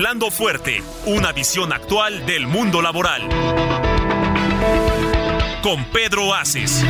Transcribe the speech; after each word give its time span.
Hablando 0.00 0.30
fuerte, 0.30 0.82
una 1.04 1.30
visión 1.30 1.74
actual 1.74 2.24
del 2.24 2.46
mundo 2.46 2.80
laboral. 2.80 3.20
Con 5.62 5.84
Pedro 5.92 6.32
Aces. 6.32 6.82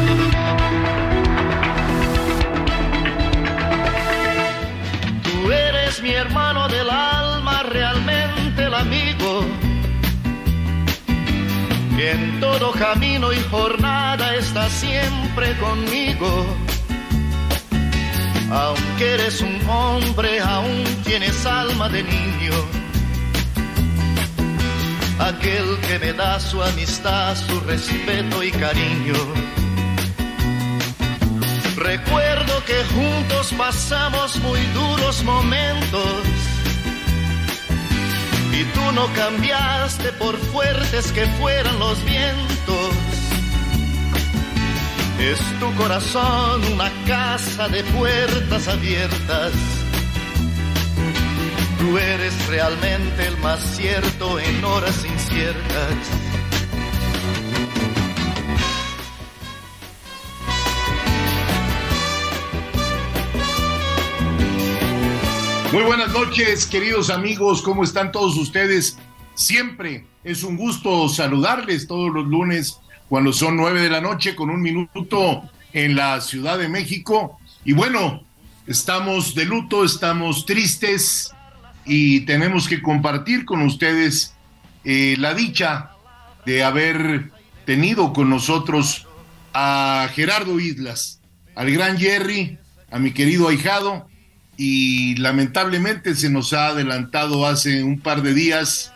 Tú 5.25 5.51
eres 5.51 6.01
mi 6.01 6.11
hermano 6.11 6.69
del 6.69 6.89
alma, 6.89 7.65
realmente 7.65 8.63
el 8.67 8.75
amigo. 8.75 9.45
Que 11.97 12.13
en 12.13 12.39
todo 12.39 12.71
camino 12.71 13.33
y 13.33 13.41
jornada 13.51 14.37
está 14.37 14.71
siempre 14.71 15.59
conmigo. 15.59 16.47
Aunque 18.53 19.15
eres 19.15 19.41
un 19.41 19.69
hombre, 19.69 20.39
aún 20.39 20.85
tienes 21.03 21.45
alma 21.45 21.89
de 21.89 22.05
niño. 22.05 22.80
Aquel 25.21 25.79
que 25.87 25.99
me 25.99 26.13
da 26.15 26.41
su 26.41 26.63
amistad, 26.63 27.37
su 27.37 27.61
respeto 27.61 28.43
y 28.43 28.51
cariño. 28.51 29.15
Recuerdo 31.77 32.65
que 32.65 32.85
juntos 32.95 33.53
pasamos 33.57 34.37
muy 34.41 34.61
duros 34.75 35.23
momentos 35.23 36.25
y 38.53 38.65
tú 38.65 38.93
no 38.93 39.07
cambiaste 39.15 40.13
por 40.13 40.37
fuertes 40.37 41.13
que 41.13 41.27
fueran 41.39 41.79
los 41.79 42.03
vientos. 42.05 42.95
Es 45.19 45.39
tu 45.61 45.75
corazón 45.75 46.65
una 46.73 46.91
casa 47.07 47.69
de 47.69 47.85
puertas 47.85 48.69
abiertas. 48.69 49.80
Tú 51.81 51.97
eres 51.97 52.47
realmente 52.47 53.27
el 53.27 53.39
más 53.39 53.59
cierto 53.75 54.39
en 54.39 54.63
horas 54.63 55.03
inciertas. 55.03 55.95
Muy 65.73 65.83
buenas 65.85 66.13
noches, 66.13 66.67
queridos 66.67 67.09
amigos, 67.09 67.63
¿cómo 67.63 67.83
están 67.83 68.13
todos 68.13 68.37
ustedes? 68.37 68.99
Siempre 69.33 70.05
es 70.23 70.43
un 70.43 70.59
gusto 70.59 71.09
saludarles 71.09 71.87
todos 71.87 72.13
los 72.13 72.27
lunes 72.27 72.79
cuando 73.09 73.33
son 73.33 73.57
nueve 73.57 73.81
de 73.81 73.89
la 73.89 74.03
noche 74.03 74.37
con 74.37 74.51
un 74.51 74.61
minuto 74.61 75.45
en 75.73 75.97
la 75.97 76.21
Ciudad 76.21 76.59
de 76.59 76.69
México. 76.69 77.41
Y 77.65 77.73
bueno, 77.73 78.23
estamos 78.67 79.35
de 79.35 79.47
luto, 79.47 79.83
estamos 79.83 80.45
tristes 80.45 81.33
y 81.93 82.21
tenemos 82.21 82.69
que 82.69 82.81
compartir 82.81 83.45
con 83.45 83.63
ustedes 83.63 84.33
eh, 84.85 85.17
la 85.19 85.35
dicha 85.35 85.91
de 86.47 86.63
haber 86.63 87.33
tenido 87.67 88.13
con 88.13 88.31
nosotros 88.31 89.09
a 89.53 90.09
Gerardo 90.15 90.61
Islas, 90.61 91.21
al 91.57 91.73
gran 91.73 91.99
Jerry, 91.99 92.59
a 92.93 93.01
mi 93.01 93.11
querido 93.11 93.49
ahijado, 93.49 94.09
y 94.57 95.17
lamentablemente 95.17 96.15
se 96.15 96.31
nos 96.31 96.53
ha 96.53 96.69
adelantado 96.69 97.45
hace 97.45 97.83
un 97.83 97.99
par 97.99 98.23
de 98.23 98.35
días, 98.35 98.93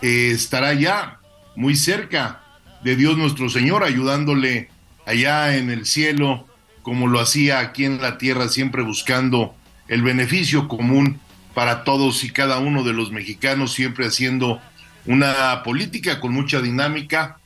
eh, 0.00 0.30
estará 0.32 0.72
ya 0.72 1.20
muy 1.56 1.76
cerca 1.76 2.40
de 2.82 2.96
Dios 2.96 3.18
nuestro 3.18 3.50
Señor, 3.50 3.84
ayudándole 3.84 4.70
allá 5.04 5.58
en 5.58 5.68
el 5.68 5.84
cielo, 5.84 6.48
como 6.80 7.06
lo 7.06 7.20
hacía 7.20 7.58
aquí 7.58 7.84
en 7.84 8.00
la 8.00 8.16
tierra, 8.16 8.48
siempre 8.48 8.82
buscando 8.82 9.54
el 9.88 10.00
beneficio 10.00 10.68
común 10.68 11.20
para 11.54 11.84
todos 11.84 12.24
y 12.24 12.30
cada 12.30 12.58
uno 12.58 12.82
de 12.82 12.92
los 12.92 13.12
mexicanos, 13.12 13.72
siempre 13.72 14.06
haciendo 14.06 14.60
una 15.06 15.62
política 15.62 16.20
con 16.20 16.32
mucha 16.32 16.60
dinámica, 16.60 17.38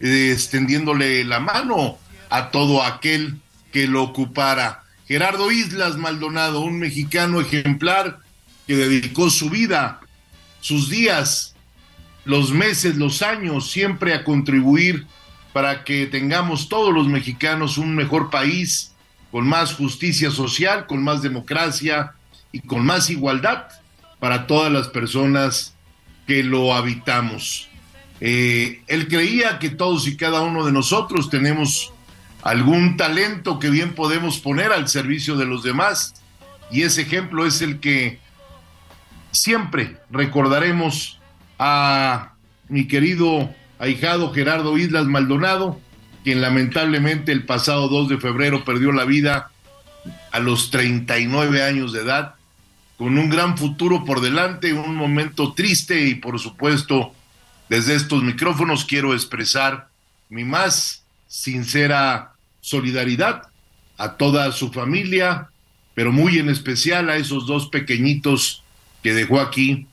eh, 0.00 0.30
extendiéndole 0.32 1.24
la 1.24 1.40
mano 1.40 1.98
a 2.30 2.50
todo 2.50 2.82
aquel 2.82 3.40
que 3.72 3.88
lo 3.88 4.04
ocupara. 4.04 4.84
Gerardo 5.08 5.50
Islas 5.50 5.96
Maldonado, 5.96 6.60
un 6.60 6.78
mexicano 6.78 7.40
ejemplar 7.40 8.20
que 8.66 8.76
dedicó 8.76 9.30
su 9.30 9.50
vida, 9.50 10.00
sus 10.60 10.88
días, 10.88 11.54
los 12.24 12.50
meses, 12.50 12.96
los 12.96 13.22
años, 13.22 13.70
siempre 13.70 14.14
a 14.14 14.24
contribuir 14.24 15.06
para 15.52 15.84
que 15.84 16.06
tengamos 16.06 16.68
todos 16.68 16.92
los 16.92 17.08
mexicanos 17.08 17.78
un 17.78 17.94
mejor 17.94 18.30
país, 18.30 18.92
con 19.30 19.46
más 19.46 19.74
justicia 19.74 20.30
social, 20.30 20.86
con 20.86 21.02
más 21.02 21.22
democracia 21.22 22.15
y 22.56 22.60
con 22.60 22.86
más 22.86 23.10
igualdad 23.10 23.66
para 24.18 24.46
todas 24.46 24.72
las 24.72 24.88
personas 24.88 25.74
que 26.26 26.42
lo 26.42 26.74
habitamos. 26.74 27.68
Eh, 28.22 28.80
él 28.86 29.08
creía 29.08 29.58
que 29.58 29.68
todos 29.68 30.08
y 30.08 30.16
cada 30.16 30.40
uno 30.40 30.64
de 30.64 30.72
nosotros 30.72 31.28
tenemos 31.28 31.92
algún 32.42 32.96
talento 32.96 33.58
que 33.58 33.68
bien 33.68 33.94
podemos 33.94 34.38
poner 34.38 34.72
al 34.72 34.88
servicio 34.88 35.36
de 35.36 35.44
los 35.44 35.62
demás. 35.62 36.14
Y 36.70 36.82
ese 36.82 37.02
ejemplo 37.02 37.44
es 37.44 37.60
el 37.60 37.78
que 37.78 38.20
siempre 39.32 39.98
recordaremos 40.10 41.20
a 41.58 42.32
mi 42.70 42.88
querido 42.88 43.54
ahijado 43.78 44.32
Gerardo 44.32 44.78
Islas 44.78 45.04
Maldonado, 45.04 45.78
quien 46.24 46.40
lamentablemente 46.40 47.32
el 47.32 47.44
pasado 47.44 47.88
2 47.88 48.08
de 48.08 48.16
febrero 48.16 48.64
perdió 48.64 48.92
la 48.92 49.04
vida 49.04 49.50
a 50.32 50.40
los 50.40 50.70
39 50.70 51.62
años 51.62 51.92
de 51.92 52.00
edad, 52.00 52.35
con 52.98 53.18
un 53.18 53.28
gran 53.28 53.58
futuro 53.58 54.04
por 54.04 54.20
delante, 54.20 54.72
un 54.72 54.96
momento 54.96 55.52
triste 55.52 56.06
y 56.06 56.14
por 56.14 56.38
supuesto 56.38 57.14
desde 57.68 57.94
estos 57.94 58.22
micrófonos 58.22 58.84
quiero 58.84 59.12
expresar 59.12 59.88
mi 60.28 60.44
más 60.44 61.04
sincera 61.28 62.32
solidaridad 62.60 63.48
a 63.98 64.12
toda 64.16 64.50
su 64.52 64.72
familia, 64.72 65.50
pero 65.94 66.12
muy 66.12 66.38
en 66.38 66.48
especial 66.48 67.10
a 67.10 67.16
esos 67.16 67.46
dos 67.46 67.68
pequeñitos 67.68 68.62
que 69.02 69.14
dejó 69.14 69.40
aquí 69.40 69.86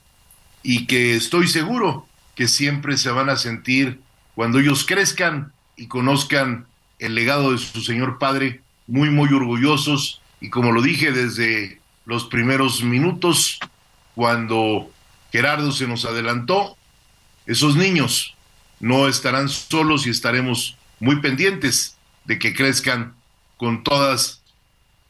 y 0.62 0.86
que 0.86 1.16
estoy 1.16 1.47
seguro 1.47 2.08
que 2.36 2.47
siempre 2.47 2.97
se 2.97 3.12
van 3.12 3.30
a 3.30 3.36
sentir 3.36 4.00
cuando 4.36 4.59
ellos 4.59 4.86
crezcan 4.86 5.52
y 5.75 5.88
conozcan 5.88 6.66
el 7.00 7.16
legado 7.16 7.52
de 7.52 7.58
su 7.58 7.81
señor 7.81 8.18
padre, 8.18 8.62
muy, 8.88 9.09
muy 9.09 9.31
orgullosos 9.34 10.22
y 10.40 10.50
como 10.50 10.72
lo 10.72 10.81
dije 10.81 11.12
desde 11.12 11.80
los 12.06 12.25
primeros 12.25 12.84
minutos, 12.84 13.59
cuando 14.16 14.91
Gerardo 15.31 15.72
se 15.72 15.88
nos 15.88 16.06
adelantó, 16.06 16.78
esos 17.46 17.75
niños 17.75 18.36
no 18.80 19.08
estarán 19.08 19.50
solos 19.50 20.06
y 20.06 20.09
estaremos 20.09 20.78
muy 21.00 21.18
pendientes 21.22 21.97
de 22.25 22.40
que 22.40 22.53
crezcan 22.53 23.16
con 23.58 23.84
todas 23.84 24.42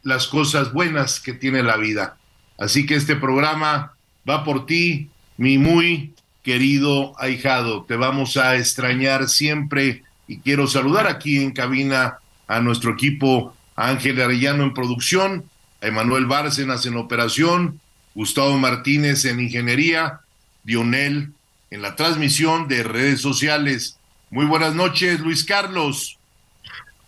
las 0.03 0.27
cosas 0.27 0.73
buenas 0.73 1.19
que 1.19 1.33
tiene 1.33 1.63
la 1.63 1.77
vida. 1.77 2.17
Así 2.57 2.85
que 2.85 2.95
este 2.95 3.15
programa 3.15 3.93
va 4.29 4.43
por 4.43 4.65
ti, 4.65 5.09
mi 5.37 5.57
muy 5.57 6.13
querido 6.43 7.13
ahijado. 7.19 7.83
Te 7.83 7.95
vamos 7.95 8.37
a 8.37 8.55
extrañar 8.57 9.29
siempre 9.29 10.03
y 10.27 10.39
quiero 10.39 10.67
saludar 10.67 11.07
aquí 11.07 11.41
en 11.41 11.51
cabina 11.51 12.19
a 12.47 12.59
nuestro 12.59 12.91
equipo, 12.91 13.55
Ángel 13.75 14.21
Arellano 14.21 14.63
en 14.63 14.73
producción, 14.73 15.49
Emanuel 15.83 16.25
Bárcenas 16.25 16.85
en 16.85 16.97
operación, 16.97 17.79
Gustavo 18.15 18.57
Martínez 18.57 19.25
en 19.25 19.39
ingeniería, 19.39 20.21
Dionel 20.63 21.33
en 21.69 21.81
la 21.81 21.95
transmisión 21.95 22.67
de 22.67 22.83
redes 22.83 23.21
sociales. 23.21 23.97
Muy 24.29 24.45
buenas 24.45 24.75
noches, 24.75 25.19
Luis 25.19 25.43
Carlos. 25.43 26.17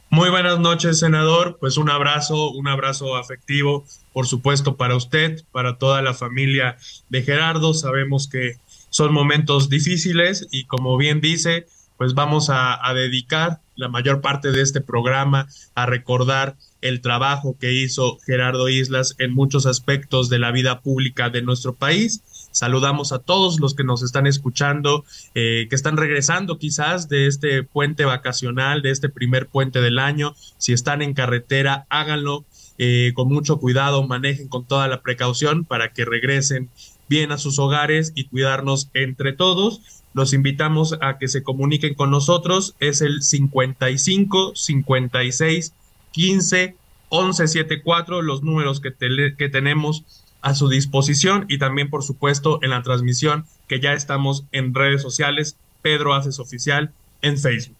Muy 0.09 0.29
buenas 0.29 0.59
noches, 0.59 0.99
senador. 0.99 1.57
Pues 1.59 1.77
un 1.77 1.89
abrazo, 1.89 2.51
un 2.51 2.67
abrazo 2.67 3.15
afectivo, 3.15 3.85
por 4.13 4.27
supuesto, 4.27 4.75
para 4.75 4.95
usted, 4.95 5.43
para 5.51 5.77
toda 5.77 6.01
la 6.01 6.13
familia 6.13 6.77
de 7.09 7.23
Gerardo. 7.23 7.73
Sabemos 7.73 8.27
que 8.27 8.57
son 8.89 9.13
momentos 9.13 9.69
difíciles 9.69 10.47
y 10.51 10.65
como 10.65 10.97
bien 10.97 11.21
dice, 11.21 11.67
pues 11.97 12.13
vamos 12.13 12.49
a, 12.49 12.79
dedicar 12.93 13.61
la 13.75 13.89
mayor 13.89 14.21
parte 14.21 14.51
de 14.51 14.61
este 14.61 14.79
programa 14.79 15.47
a 15.75 15.85
recordar 15.85 16.55
el 16.81 17.01
trabajo 17.01 17.57
que 17.59 17.73
hizo 17.73 18.17
Gerardo 18.25 18.69
Islas 18.69 19.15
en 19.17 19.33
muchos 19.33 19.65
aspectos 19.65 20.29
de 20.29 20.39
la 20.39 20.51
vida 20.51 20.81
pública 20.81 21.29
de 21.29 21.41
nuestro 21.41 21.73
país. 21.73 22.23
Saludamos 22.51 23.11
a 23.11 23.19
todos 23.19 23.59
los 23.59 23.73
que 23.73 23.83
nos 23.83 24.01
están 24.01 24.27
escuchando, 24.27 25.03
eh, 25.33 25.67
que 25.69 25.75
están 25.75 25.97
regresando 25.97 26.57
quizás 26.57 27.09
de 27.09 27.27
este 27.27 27.63
puente 27.63 28.05
vacacional, 28.05 28.81
de 28.81 28.91
este 28.91 29.09
primer 29.09 29.47
puente 29.47 29.81
del 29.81 29.99
año. 29.99 30.35
Si 30.57 30.71
están 30.71 31.01
en 31.01 31.13
carretera, 31.13 31.85
háganlo 31.89 32.45
eh, 32.77 33.11
con 33.13 33.27
mucho 33.27 33.57
cuidado, 33.57 34.05
manejen 34.07 34.47
con 34.47 34.65
toda 34.65 34.87
la 34.87 35.01
precaución 35.01 35.65
para 35.65 35.91
que 35.91 36.05
regresen 36.05 36.69
bien 37.07 37.31
a 37.31 37.37
sus 37.37 37.59
hogares 37.59 38.11
y 38.15 38.25
cuidarnos 38.25 38.89
entre 38.93 39.33
todos. 39.33 39.94
Los 40.15 40.33
invitamos 40.33 40.97
a 41.01 41.17
que 41.17 41.27
se 41.27 41.43
comuniquen 41.43 41.93
con 41.93 42.09
nosotros. 42.09 42.73
Es 42.79 43.01
el 43.01 43.21
55 43.21 44.53
56 44.55 45.73
15 46.11 46.75
11 47.09 47.47
74, 47.47 48.21
los 48.21 48.41
números 48.41 48.79
que, 48.79 48.93
que 49.37 49.49
tenemos 49.49 50.05
a 50.41 50.55
su 50.55 50.69
disposición 50.69 51.45
y 51.49 51.57
también, 51.57 51.89
por 51.89 52.01
supuesto, 52.01 52.59
en 52.63 52.69
la 52.69 52.81
transmisión 52.81 53.45
que 53.67 53.81
ya 53.81 53.91
estamos 53.91 54.45
en 54.53 54.73
redes 54.73 55.01
sociales. 55.01 55.57
Pedro 55.81 56.13
Haces 56.15 56.39
Oficial 56.39 56.91
en 57.21 57.37
Facebook. 57.37 57.75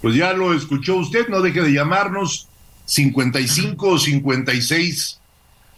Pues 0.00 0.14
ya 0.14 0.32
lo 0.32 0.54
escuchó 0.54 0.96
usted, 0.96 1.28
no 1.28 1.42
deje 1.42 1.60
de 1.60 1.72
llamarnos 1.72 2.48
55 2.86 3.98
56 3.98 5.20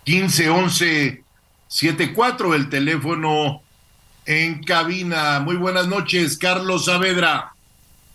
15 0.04 0.50
11 0.50 1.22
74, 1.66 2.54
el 2.54 2.68
teléfono 2.68 3.60
en 4.28 4.62
cabina. 4.62 5.40
Muy 5.40 5.56
buenas 5.56 5.88
noches, 5.88 6.36
Carlos 6.36 6.84
Saavedra. 6.84 7.54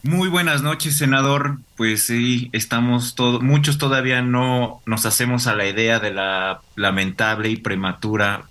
Muy 0.04 0.30
buenas 0.30 0.62
noches, 0.62 0.95
senador. 0.95 1.57
Pues 1.75 2.06
sí, 2.06 2.51
estamos 2.54 3.15
todos, 3.15 3.42
muchos 3.42 3.80
todavía 3.80 4.21
no 4.21 4.81
nos 4.86 5.07
hacemos 5.07 5.48
a 5.48 5.56
la 5.56 5.68
idea 5.68 6.00
de 6.00 6.13
la 6.13 6.62
lamentable 6.75 7.50
y 7.50 7.56
prematura 7.56 8.44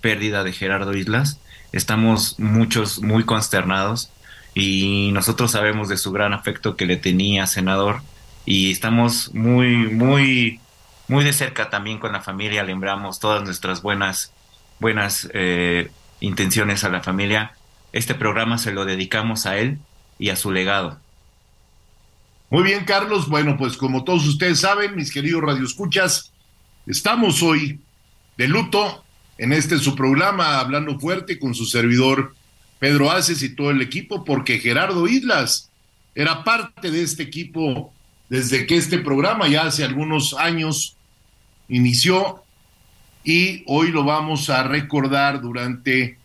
pérdida 0.00 0.44
de 0.44 0.52
Gerardo 0.52 0.96
Islas. 0.96 1.40
Estamos 1.72 2.38
muchos 2.38 3.02
muy 3.02 3.24
consternados 3.24 4.10
y 4.54 5.10
nosotros 5.12 5.50
sabemos 5.50 5.88
de 5.88 5.96
su 5.96 6.12
gran 6.12 6.32
afecto 6.32 6.76
que 6.76 6.86
le 6.86 6.96
tenía, 6.96 7.48
senador, 7.48 8.00
y 8.46 8.70
estamos 8.70 9.34
muy, 9.34 9.88
muy, 9.88 10.60
muy 11.08 11.24
de 11.24 11.32
cerca 11.32 11.68
también 11.68 11.98
con 11.98 12.12
la 12.12 12.20
familia. 12.20 12.62
Lembramos 12.62 13.18
todas 13.18 13.42
nuestras 13.42 13.82
buenas 13.82 14.32
buenas 14.78 15.28
eh, 15.34 15.90
intenciones 16.20 16.84
a 16.84 16.88
la 16.88 17.02
familia. 17.02 17.52
Este 17.92 18.14
programa 18.14 18.58
se 18.58 18.72
lo 18.72 18.84
dedicamos 18.84 19.46
a 19.46 19.56
él 19.58 19.78
y 20.18 20.30
a 20.30 20.36
su 20.36 20.50
legado. 20.50 20.98
Muy 22.50 22.62
bien, 22.62 22.84
Carlos. 22.84 23.28
Bueno, 23.28 23.56
pues 23.58 23.76
como 23.76 24.04
todos 24.04 24.26
ustedes 24.26 24.60
saben, 24.60 24.96
mis 24.96 25.12
queridos 25.12 25.42
radioescuchas, 25.42 26.32
estamos 26.86 27.42
hoy 27.42 27.80
de 28.36 28.48
luto 28.48 29.04
en 29.36 29.52
este 29.52 29.78
su 29.78 29.94
programa, 29.94 30.58
hablando 30.58 30.98
fuerte 30.98 31.38
con 31.38 31.54
su 31.54 31.66
servidor 31.66 32.34
Pedro 32.78 33.10
Aces 33.10 33.42
y 33.42 33.54
todo 33.54 33.70
el 33.70 33.82
equipo, 33.82 34.24
porque 34.24 34.58
Gerardo 34.58 35.06
Islas 35.06 35.70
era 36.14 36.42
parte 36.44 36.90
de 36.90 37.02
este 37.02 37.22
equipo 37.22 37.92
desde 38.28 38.66
que 38.66 38.76
este 38.76 38.98
programa 38.98 39.48
ya 39.48 39.62
hace 39.62 39.84
algunos 39.84 40.34
años 40.34 40.96
inició 41.68 42.42
y 43.24 43.64
hoy 43.66 43.90
lo 43.90 44.04
vamos 44.04 44.50
a 44.50 44.62
recordar 44.62 45.40
durante 45.40 46.18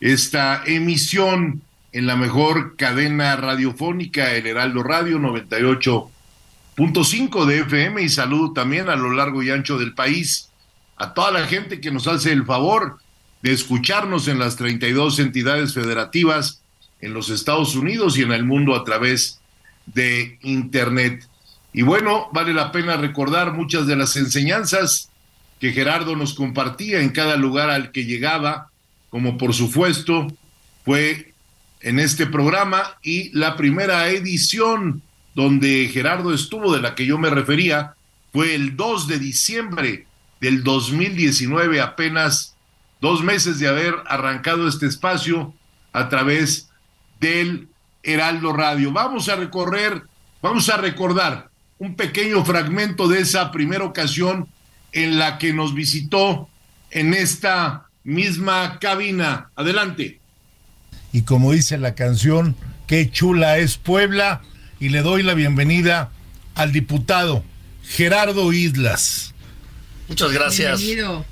esta 0.00 0.62
emisión 0.66 1.62
en 1.92 2.06
la 2.06 2.16
mejor 2.16 2.76
cadena 2.76 3.36
radiofónica, 3.36 4.34
el 4.34 4.46
Heraldo 4.46 4.82
Radio 4.82 5.18
98.5 5.18 7.44
de 7.46 7.60
FM 7.60 8.02
y 8.02 8.08
saludo 8.08 8.52
también 8.52 8.88
a 8.88 8.96
lo 8.96 9.12
largo 9.12 9.42
y 9.42 9.50
ancho 9.50 9.78
del 9.78 9.94
país 9.94 10.50
a 10.96 11.14
toda 11.14 11.30
la 11.30 11.46
gente 11.46 11.80
que 11.80 11.90
nos 11.90 12.06
hace 12.06 12.32
el 12.32 12.44
favor 12.44 12.98
de 13.42 13.52
escucharnos 13.52 14.28
en 14.28 14.38
las 14.38 14.56
32 14.56 15.18
entidades 15.18 15.74
federativas 15.74 16.62
en 17.00 17.12
los 17.12 17.30
Estados 17.30 17.76
Unidos 17.76 18.18
y 18.18 18.22
en 18.22 18.32
el 18.32 18.44
mundo 18.44 18.74
a 18.74 18.84
través 18.84 19.40
de 19.86 20.38
Internet. 20.42 21.26
Y 21.72 21.82
bueno, 21.82 22.28
vale 22.32 22.54
la 22.54 22.72
pena 22.72 22.96
recordar 22.96 23.52
muchas 23.52 23.86
de 23.86 23.96
las 23.96 24.16
enseñanzas 24.16 25.10
que 25.60 25.72
Gerardo 25.72 26.16
nos 26.16 26.34
compartía 26.34 27.00
en 27.00 27.10
cada 27.10 27.36
lugar 27.36 27.70
al 27.70 27.92
que 27.92 28.04
llegaba, 28.04 28.70
como 29.10 29.38
por 29.38 29.54
supuesto 29.54 30.26
fue 30.84 31.32
en 31.80 31.98
este 31.98 32.26
programa 32.26 32.98
y 33.02 33.30
la 33.36 33.56
primera 33.56 34.08
edición 34.08 35.02
donde 35.34 35.88
Gerardo 35.88 36.32
estuvo, 36.32 36.74
de 36.74 36.80
la 36.80 36.94
que 36.94 37.06
yo 37.06 37.18
me 37.18 37.30
refería, 37.30 37.94
fue 38.32 38.54
el 38.54 38.76
2 38.76 39.06
de 39.06 39.18
diciembre 39.18 40.06
del 40.40 40.64
2019, 40.64 41.80
apenas 41.80 42.56
dos 43.00 43.22
meses 43.22 43.58
de 43.58 43.68
haber 43.68 43.94
arrancado 44.06 44.66
este 44.66 44.86
espacio 44.86 45.54
a 45.92 46.08
través 46.08 46.70
del 47.20 47.68
Heraldo 48.02 48.52
Radio. 48.52 48.92
Vamos 48.92 49.28
a 49.28 49.36
recorrer, 49.36 50.02
vamos 50.40 50.68
a 50.68 50.76
recordar 50.76 51.50
un 51.78 51.94
pequeño 51.96 52.44
fragmento 52.44 53.06
de 53.08 53.20
esa 53.20 53.50
primera 53.50 53.84
ocasión 53.84 54.48
en 54.92 55.18
la 55.18 55.38
que 55.38 55.52
nos 55.52 55.74
visitó 55.74 56.48
en 56.90 57.14
esta 57.14 57.88
misma 58.04 58.78
cabina. 58.78 59.50
Adelante. 59.56 60.20
Y 61.12 61.22
como 61.22 61.52
dice 61.52 61.78
la 61.78 61.94
canción, 61.94 62.56
qué 62.86 63.10
chula 63.10 63.58
es 63.58 63.76
Puebla. 63.76 64.42
Y 64.80 64.90
le 64.90 65.02
doy 65.02 65.22
la 65.22 65.34
bienvenida 65.34 66.10
al 66.54 66.72
diputado 66.72 67.44
Gerardo 67.82 68.52
Islas. 68.52 69.34
Muchas 70.08 70.32
gracias, 70.32 70.80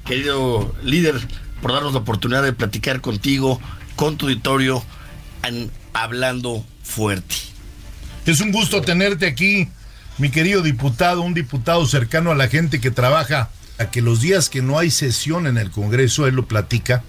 querido 0.04 0.74
líder, 0.82 1.14
por 1.62 1.72
darnos 1.72 1.92
la 1.92 2.00
oportunidad 2.00 2.42
de 2.42 2.52
platicar 2.52 3.00
contigo, 3.00 3.60
con 3.94 4.16
tu 4.16 4.26
auditorio, 4.26 4.82
en 5.44 5.70
Hablando 5.92 6.64
Fuerte. 6.82 7.36
Es 8.26 8.40
un 8.40 8.50
gusto 8.50 8.80
tenerte 8.80 9.26
aquí 9.26 9.68
mi 10.18 10.30
querido 10.30 10.62
diputado, 10.62 11.22
un 11.22 11.34
diputado 11.34 11.86
cercano 11.86 12.30
a 12.30 12.34
la 12.34 12.48
gente 12.48 12.80
que 12.80 12.90
trabaja, 12.90 13.50
a 13.78 13.90
que 13.90 14.02
los 14.02 14.20
días 14.20 14.48
que 14.48 14.62
no 14.62 14.78
hay 14.78 14.90
sesión 14.90 15.46
en 15.46 15.58
el 15.58 15.70
Congreso, 15.70 16.26
él 16.26 16.36
lo 16.36 16.46
platica, 16.46 17.02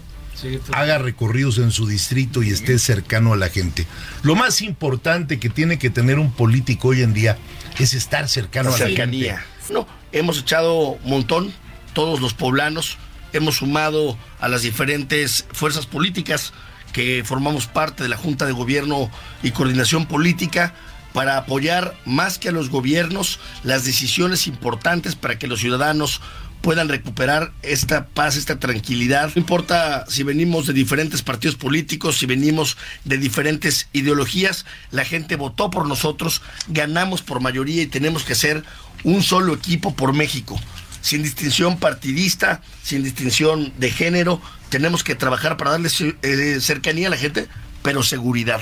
haga 0.74 0.98
recorridos 0.98 1.58
en 1.60 1.72
su 1.72 1.88
distrito 1.88 2.44
y 2.44 2.50
esté 2.50 2.78
cercano 2.78 3.34
a 3.34 3.38
la 3.38 3.50
gente. 3.50 3.88
Lo 4.24 4.36
más 4.36 4.62
importante 4.62 5.40
que 5.40 5.50
tiene 5.50 5.80
que 5.80 5.90
tener 5.90 6.20
un 6.20 6.32
político 6.32 6.90
hoy 6.90 7.04
en 7.04 7.14
día 7.14 7.38
es 7.80 7.94
estar 7.94 8.28
cercano 8.28 8.74
a 8.74 8.78
la 8.78 8.90
gente. 8.90 9.36
No, 9.72 9.88
hemos 10.12 10.40
echado 10.40 10.92
un 10.92 11.10
montón, 11.10 11.54
todos 11.94 12.20
los 12.20 12.34
poblanos, 12.34 12.98
hemos 13.34 13.58
sumado 13.58 14.18
a 14.40 14.48
las 14.48 14.62
diferentes 14.62 15.46
fuerzas 15.52 15.86
políticas 15.86 16.54
que 16.92 17.24
formamos 17.26 17.68
parte 17.68 18.04
de 18.04 18.10
la 18.10 18.18
Junta 18.18 18.46
de 18.46 18.52
Gobierno 18.52 19.10
y 19.44 19.52
Coordinación 19.52 20.06
Política 20.06 20.74
para 21.16 21.38
apoyar 21.38 21.96
más 22.04 22.38
que 22.38 22.50
a 22.50 22.52
los 22.52 22.70
gobiernos 22.70 23.40
las 23.64 23.86
decisiones 23.86 24.48
importantes 24.48 25.16
para 25.16 25.40
que 25.40 25.48
los 25.48 25.62
ciudadanos 25.62 26.20
puedan 26.62 26.90
recuperar 26.90 27.54
esta 27.62 28.08
paz, 28.08 28.36
esta 28.36 28.60
tranquilidad. 28.60 29.32
No 29.34 29.40
importa 29.40 30.04
si 30.10 30.24
venimos 30.24 30.68
de 30.68 30.74
diferentes 30.74 31.22
partidos 31.22 31.56
políticos, 31.56 32.18
si 32.18 32.26
venimos 32.26 32.76
de 33.06 33.18
diferentes 33.18 33.88
ideologías, 33.94 34.66
la 34.92 35.06
gente 35.06 35.38
votó 35.38 35.72
por 35.72 35.88
nosotros, 35.88 36.42
ganamos 36.68 37.22
por 37.22 37.40
mayoría 37.40 37.84
y 37.84 37.88
tenemos 37.88 38.26
que 38.26 38.36
ser 38.36 38.66
un 39.06 39.24
solo 39.24 39.54
equipo 39.54 39.96
por 39.96 40.12
México. 40.12 40.60
Sin 41.00 41.24
distinción 41.24 41.80
partidista, 41.80 42.62
sin 42.84 43.04
distinción 43.04 43.72
de 43.78 43.90
género, 43.90 44.42
tenemos 44.68 45.06
que 45.06 45.16
trabajar 45.16 45.56
para 45.56 45.72
darle 45.72 45.88
eh, 46.24 46.58
cercanía 46.60 47.08
a 47.08 47.12
la 47.12 47.18
gente, 47.18 47.48
pero 47.84 48.04
seguridad. 48.04 48.62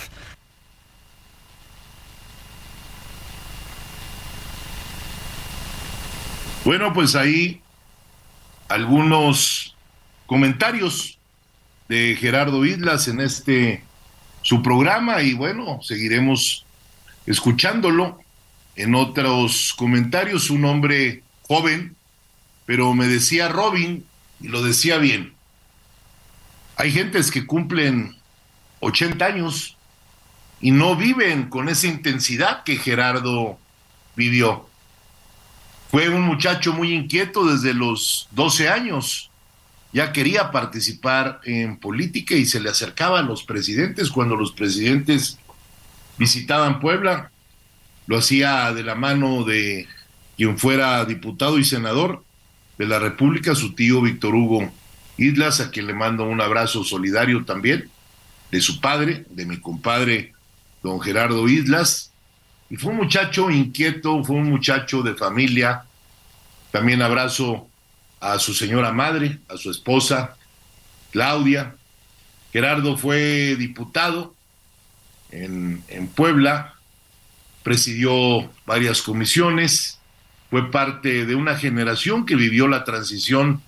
Bueno, 6.65 6.93
pues 6.93 7.15
ahí 7.15 7.62
algunos 8.70 9.75
comentarios 10.25 11.20
de 11.89 12.15
Gerardo 12.17 12.63
Islas 12.65 13.10
en 13.10 13.20
este 13.20 13.84
su 14.43 14.62
programa 14.62 15.22
y 15.22 15.34
bueno, 15.34 15.82
seguiremos 15.82 16.65
escuchándolo. 17.25 18.20
En 18.75 18.96
otros 18.96 19.74
comentarios, 19.77 20.50
un 20.50 20.65
hombre 20.65 21.22
joven, 21.48 21.96
pero 22.65 22.93
me 22.93 23.08
decía 23.08 23.50
Robin, 23.50 24.05
y 24.39 24.48
lo 24.48 24.63
decía 24.63 24.98
bien, 24.98 25.34
hay 26.77 26.91
gentes 26.91 27.29
que 27.29 27.46
cumplen 27.46 28.15
80 28.79 29.24
años 29.25 29.77
y 30.60 30.72
no 30.72 30.96
viven 30.96 31.50
con 31.50 31.70
esa 31.70 31.88
intensidad 31.88 32.63
que 32.63 32.77
Gerardo 32.77 33.60
vivió. 34.15 34.70
Fue 35.94 36.10
un 36.10 36.24
muchacho 36.24 36.74
muy 36.74 36.92
inquieto 36.92 37.46
desde 37.46 37.72
los 37.72 38.28
12 38.32 38.68
años. 38.68 39.30
Ya 39.92 40.12
quería 40.12 40.50
participar 40.50 41.40
en 41.44 41.78
política 41.78 42.34
y 42.34 42.48
se 42.48 42.60
le 42.60 42.72
acercaba 42.72 43.20
a 43.20 43.22
los 43.22 43.44
presidentes 43.44 44.10
cuando 44.10 44.36
los 44.36 44.54
presidentes 44.54 45.38
visitaban 46.18 46.80
Puebla. 46.80 47.30
lo 48.08 48.18
hacía 48.18 48.74
de 48.74 48.82
la 48.82 48.96
mano 48.96 49.44
de 49.44 49.88
quien 50.36 50.58
fuera 50.58 51.06
diputado 51.06 51.60
y 51.60 51.64
senador 51.64 52.24
de 52.80 52.88
la 52.88 52.98
República, 52.98 53.54
su 53.54 53.76
tío 53.76 54.02
Víctor 54.02 54.34
Hugo 54.34 54.72
Islas, 55.18 55.60
a 55.60 55.70
quien 55.70 55.86
le 55.86 55.94
mando 55.94 56.24
un 56.24 56.42
abrazo 56.42 56.84
solidario 56.84 57.46
también, 57.46 57.88
de 58.50 58.62
su 58.62 58.82
padre, 58.82 59.26
de 59.30 59.46
mi 59.46 59.58
compadre 59.58 60.34
don 60.82 61.00
Gerardo 61.00 61.48
Islas, 61.48 62.12
y 62.70 62.75
fue 62.77 62.91
un 62.91 62.98
muchacho 62.98 63.50
inquieto, 63.50 64.24
fue 64.24 64.38
un 64.38 64.50
muchacho 64.50 65.01
de 65.01 65.15
familia. 65.15 65.84
También 66.72 67.01
abrazo 67.01 67.67
a 68.20 68.39
su 68.39 68.53
señora 68.53 68.91
madre, 68.91 69.39
a 69.50 69.58
su 69.58 69.70
esposa, 69.70 70.38
Claudia. 71.12 71.75
Gerardo 72.51 72.98
fue 72.98 73.55
diputado 73.58 74.34
en, 75.32 75.84
en 75.88 76.08
Puebla, 76.08 76.75
presidió 77.63 78.50
varias 78.65 79.01
comisiones, 79.01 80.00
fue 80.50 80.70
parte 80.70 81.25
de 81.25 81.36
una 81.36 81.58
generación 81.58 82.25
que 82.25 82.36
vivió 82.36 82.67
la 82.67 82.84
transición 82.84 83.62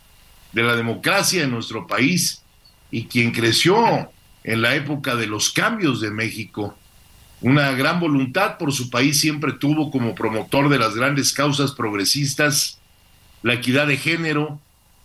de 0.51 0.63
la 0.63 0.75
democracia 0.75 1.43
en 1.43 1.51
nuestro 1.51 1.87
país 1.87 2.43
y 2.91 3.05
quien 3.05 3.31
creció 3.31 4.09
en 4.43 4.61
la 4.61 4.75
época 4.75 5.15
de 5.15 5.27
los 5.27 5.51
cambios 5.51 5.99
de 5.99 6.11
México. 6.11 6.77
Una 7.45 7.73
gran 7.73 7.99
voluntad 7.99 8.57
por 8.57 8.73
su 8.73 8.89
país 8.89 9.19
siempre 9.19 9.53
tuvo 9.53 9.91
como 9.91 10.15
promotor 10.15 10.67
de 10.67 10.79
las 10.79 10.95
grandes 10.95 11.31
causas 11.31 11.73
progresistas, 11.73 12.79
la 13.43 13.53
equidad 13.53 13.85
de 13.85 13.97
género, 13.97 14.59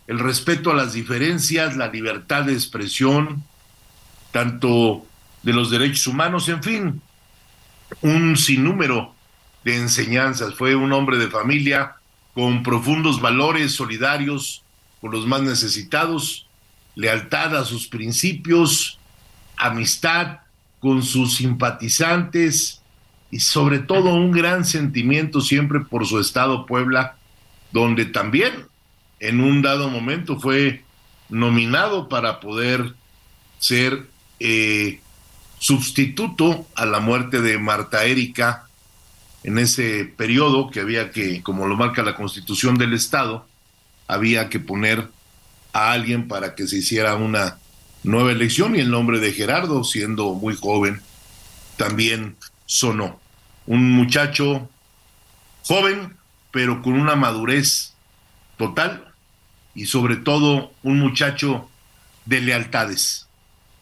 el 0.07 0.17
respeto 0.17 0.71
a 0.71 0.73
las 0.73 0.93
diferencias, 0.93 1.77
la 1.77 1.89
libertad 1.89 2.45
de 2.45 2.53
expresión, 2.53 3.43
tanto 4.31 5.05
de 5.43 5.53
los 5.53 5.69
derechos 5.69 6.07
humanos, 6.07 6.49
en 6.49 6.63
fin, 6.63 7.01
un 8.01 8.35
sinnúmero 8.35 9.13
de 9.63 9.77
enseñanzas. 9.77 10.55
Fue 10.55 10.73
un 10.73 10.93
hombre 10.93 11.19
de 11.19 11.27
familia 11.27 11.97
con 12.33 12.63
profundos 12.63 13.21
valores 13.21 13.73
solidarios 13.73 14.63
con 14.99 15.11
los 15.11 15.27
más 15.27 15.43
necesitados, 15.43 16.47
lealtad 16.95 17.55
a 17.55 17.65
sus 17.65 17.87
principios, 17.87 18.97
amistad 19.57 20.39
con 20.81 21.03
sus 21.03 21.37
simpatizantes 21.37 22.81
y 23.29 23.39
sobre 23.39 23.79
todo 23.79 24.13
un 24.13 24.31
gran 24.31 24.65
sentimiento 24.65 25.39
siempre 25.39 25.79
por 25.79 26.05
su 26.05 26.19
estado 26.19 26.65
Puebla, 26.65 27.15
donde 27.71 28.05
también 28.05 28.51
en 29.21 29.39
un 29.39 29.61
dado 29.61 29.89
momento 29.89 30.39
fue 30.39 30.83
nominado 31.29 32.09
para 32.09 32.41
poder 32.41 32.95
ser 33.59 34.07
eh, 34.39 34.99
sustituto 35.59 36.65
a 36.75 36.85
la 36.85 36.99
muerte 36.99 37.39
de 37.41 37.59
Marta 37.59 38.03
Erika 38.03 38.67
en 39.43 39.59
ese 39.59 40.05
periodo 40.05 40.71
que 40.71 40.79
había 40.79 41.11
que, 41.11 41.43
como 41.43 41.67
lo 41.67 41.77
marca 41.77 42.03
la 42.03 42.15
constitución 42.15 42.75
del 42.75 42.93
Estado, 42.93 43.45
había 44.07 44.49
que 44.49 44.59
poner 44.59 45.07
a 45.73 45.91
alguien 45.91 46.27
para 46.27 46.55
que 46.55 46.67
se 46.67 46.77
hiciera 46.77 47.15
una 47.15 47.59
nueva 48.03 48.31
elección 48.31 48.75
y 48.75 48.79
el 48.79 48.89
nombre 48.89 49.19
de 49.19 49.33
Gerardo, 49.33 49.83
siendo 49.83 50.33
muy 50.33 50.55
joven, 50.55 51.01
también 51.77 52.35
sonó. 52.65 53.19
Un 53.65 53.91
muchacho 53.91 54.69
joven, 55.63 56.15
pero 56.51 56.81
con 56.81 56.93
una 56.93 57.15
madurez 57.15 57.93
total 58.57 59.13
y 59.75 59.85
sobre 59.85 60.17
todo 60.17 60.73
un 60.83 60.99
muchacho 60.99 61.69
de 62.25 62.41
lealtades, 62.41 63.27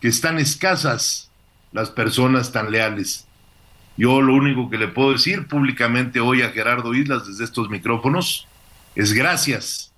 que 0.01 0.07
están 0.07 0.39
escasas 0.39 1.29
las 1.71 1.89
personas 1.89 2.51
tan 2.51 2.71
leales 2.71 3.25
yo 3.99 4.21
lo 4.21 4.33
único 4.33 4.69
que 4.69 4.77
le 4.77 4.87
puedo 4.87 5.11
decir 5.11 5.45
públicamente 5.47 6.21
hoy 6.21 6.41
a 6.41 6.51
Gerardo 6.51 6.93
Islas 6.93 7.27
desde 7.27 7.43
estos 7.43 7.69
micrófonos 7.69 8.47
es 8.95 9.11
gracias. 9.11 9.91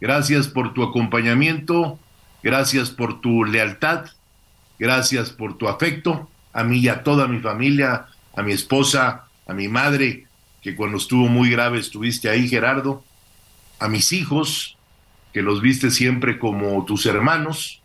Gracias 0.00 0.48
por 0.48 0.74
tu 0.74 0.82
acompañamiento, 0.82 1.96
gracias 2.42 2.90
por 2.90 3.20
tu 3.20 3.44
lealtad, 3.44 4.06
gracias 4.78 5.30
por 5.30 5.56
tu 5.58 5.68
afecto 5.68 6.28
a 6.56 6.64
mí 6.64 6.78
y 6.78 6.88
a 6.88 7.02
toda 7.02 7.28
mi 7.28 7.38
familia, 7.40 8.06
a 8.34 8.42
mi 8.42 8.52
esposa, 8.52 9.26
a 9.46 9.52
mi 9.52 9.68
madre, 9.68 10.26
que 10.62 10.74
cuando 10.74 10.96
estuvo 10.96 11.28
muy 11.28 11.50
grave 11.50 11.78
estuviste 11.78 12.30
ahí, 12.30 12.48
Gerardo, 12.48 13.04
a 13.78 13.88
mis 13.88 14.14
hijos, 14.14 14.78
que 15.34 15.42
los 15.42 15.60
viste 15.60 15.90
siempre 15.90 16.38
como 16.38 16.82
tus 16.86 17.04
hermanos, 17.04 17.82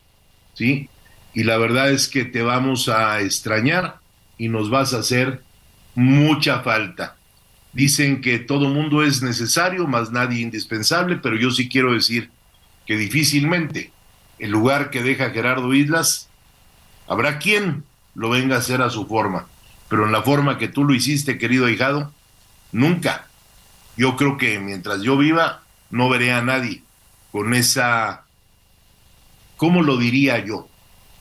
¿sí? 0.54 0.88
Y 1.34 1.44
la 1.44 1.58
verdad 1.58 1.92
es 1.92 2.08
que 2.08 2.24
te 2.24 2.44
vamos 2.44 2.88
a 2.88 3.20
extrañar 3.20 3.98
y 4.38 4.48
nos 4.48 4.70
vas 4.70 4.94
a 4.94 5.00
hacer 5.00 5.44
mucha 5.94 6.62
falta. 6.62 7.18
Dicen 7.74 8.22
que 8.22 8.40
todo 8.40 8.70
mundo 8.70 9.04
es 9.04 9.22
necesario, 9.22 9.86
más 9.86 10.12
nadie 10.12 10.40
indispensable, 10.40 11.18
pero 11.18 11.36
yo 11.36 11.52
sí 11.52 11.68
quiero 11.68 11.94
decir 11.94 12.30
que 12.86 12.96
difícilmente 12.96 13.92
el 14.42 14.50
lugar 14.50 14.90
que 14.90 15.04
deja 15.04 15.30
Gerardo 15.30 15.72
Islas, 15.74 16.28
habrá 17.08 17.38
quien 17.38 17.84
lo 18.16 18.32
venga 18.32 18.56
a 18.56 18.60
hacer 18.60 18.82
a 18.82 18.90
su 18.90 19.06
forma, 19.06 19.46
pero 19.88 20.06
en 20.06 20.12
la 20.12 20.24
forma 20.24 20.58
que 20.58 20.68
tú 20.68 20.84
lo 20.84 20.96
hiciste, 20.96 21.38
querido 21.38 21.70
hijado, 21.70 22.12
nunca. 22.72 23.28
Yo 23.98 24.16
creo 24.16 24.38
que 24.38 24.60
mientras 24.60 25.04
yo 25.04 25.16
viva, 25.16 25.62
no 25.92 26.10
veré 26.10 26.34
a 26.34 26.42
nadie 26.42 26.82
con 27.32 27.54
esa, 27.54 28.24
¿cómo 29.58 29.84
lo 29.84 29.98
diría 29.98 30.44
yo? 30.44 30.68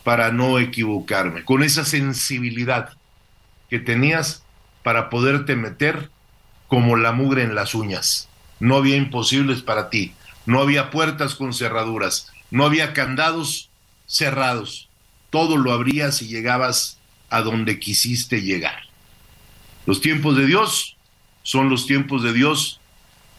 Para 0.03 0.33
no 0.33 0.59
equivocarme, 0.59 1.45
con 1.45 1.63
esa 1.63 1.85
sensibilidad 1.85 2.95
que 3.69 3.81
tenías 3.81 4.45
para 4.83 5.11
poderte 5.11 5.57
meter 5.57 6.11
como 6.69 6.97
la 6.97 7.13
mugre 7.13 7.43
en 7.43 7.55
las 7.55 7.75
uñas. 7.75 8.31
No 8.61 8.77
había 8.77 8.97
imposibles 8.97 9.61
para 9.61 9.91
ti, 9.91 10.15
no 10.47 10.63
había 10.63 10.91
puertas 10.91 11.35
con 11.35 11.53
cerraduras, 11.53 12.33
no 12.51 12.65
había 12.65 12.93
candados 12.93 13.71
cerrados. 14.07 14.89
Todo 15.31 15.57
lo 15.57 15.73
abrías 15.73 16.17
si 16.17 16.29
llegabas 16.29 16.99
a 17.29 17.43
donde 17.43 17.79
quisiste 17.79 18.43
llegar. 18.43 18.83
Los 19.87 20.01
tiempos 20.01 20.37
de 20.37 20.47
Dios 20.47 20.97
son 21.43 21.71
los 21.71 21.87
tiempos 21.87 22.23
de 22.23 22.33
Dios 22.33 22.81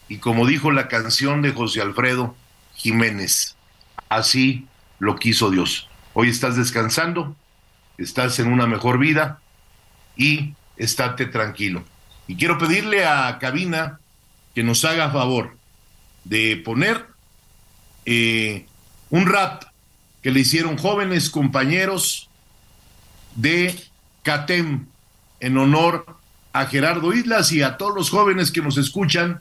y 0.08 0.18
como 0.18 0.46
dijo 0.46 0.70
la 0.70 0.88
canción 0.88 1.42
de 1.42 1.52
José 1.52 1.80
Alfredo 1.80 2.34
Jiménez, 2.74 3.56
así 4.08 4.66
lo 4.98 5.16
quiso 5.16 5.50
Dios. 5.50 5.88
Hoy 6.14 6.28
estás 6.28 6.56
descansando, 6.56 7.36
estás 7.98 8.38
en 8.38 8.52
una 8.52 8.66
mejor 8.66 8.98
vida 8.98 9.40
y 10.16 10.54
estate 10.76 11.26
tranquilo. 11.26 11.84
Y 12.26 12.36
quiero 12.36 12.58
pedirle 12.58 13.04
a 13.06 13.38
Cabina 13.38 14.00
que 14.54 14.62
nos 14.62 14.84
haga 14.84 15.10
favor 15.10 15.56
de 16.24 16.56
poner 16.64 17.06
eh, 18.04 18.66
un 19.12 19.26
rap 19.26 19.64
que 20.22 20.30
le 20.30 20.40
hicieron 20.40 20.78
jóvenes 20.78 21.28
compañeros 21.28 22.30
de 23.36 23.78
CATEM 24.22 24.86
en 25.40 25.58
honor 25.58 26.06
a 26.54 26.64
Gerardo 26.64 27.12
Islas 27.12 27.52
y 27.52 27.62
a 27.62 27.76
todos 27.76 27.94
los 27.94 28.08
jóvenes 28.08 28.50
que 28.50 28.62
nos 28.62 28.78
escuchan. 28.78 29.40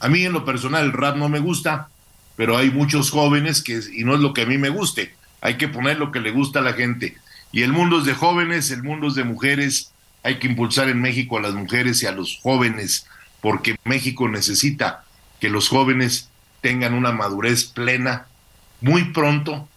A 0.00 0.08
mí 0.08 0.24
en 0.24 0.32
lo 0.32 0.46
personal 0.46 0.86
el 0.86 0.92
rap 0.92 1.16
no 1.16 1.28
me 1.28 1.38
gusta, 1.38 1.88
pero 2.34 2.56
hay 2.56 2.70
muchos 2.70 3.10
jóvenes 3.10 3.62
que, 3.62 3.78
y 3.92 4.04
no 4.04 4.14
es 4.14 4.20
lo 4.20 4.32
que 4.32 4.42
a 4.42 4.46
mí 4.46 4.56
me 4.56 4.70
guste, 4.70 5.14
hay 5.42 5.58
que 5.58 5.68
poner 5.68 5.98
lo 5.98 6.10
que 6.10 6.20
le 6.20 6.30
gusta 6.30 6.60
a 6.60 6.62
la 6.62 6.72
gente. 6.72 7.18
Y 7.52 7.62
el 7.62 7.72
mundo 7.72 7.98
es 7.98 8.06
de 8.06 8.14
jóvenes, 8.14 8.70
el 8.70 8.82
mundo 8.82 9.08
es 9.08 9.14
de 9.14 9.24
mujeres, 9.24 9.92
hay 10.22 10.38
que 10.38 10.46
impulsar 10.46 10.88
en 10.88 11.02
México 11.02 11.36
a 11.36 11.42
las 11.42 11.52
mujeres 11.52 12.02
y 12.02 12.06
a 12.06 12.12
los 12.12 12.38
jóvenes, 12.42 13.06
porque 13.42 13.76
México 13.84 14.30
necesita 14.30 15.04
que 15.40 15.50
los 15.50 15.68
jóvenes 15.68 16.30
tengan 16.62 16.94
una 16.94 17.12
madurez 17.12 17.64
plena 17.64 18.28
muy 18.82 19.04
pronto 19.12 19.68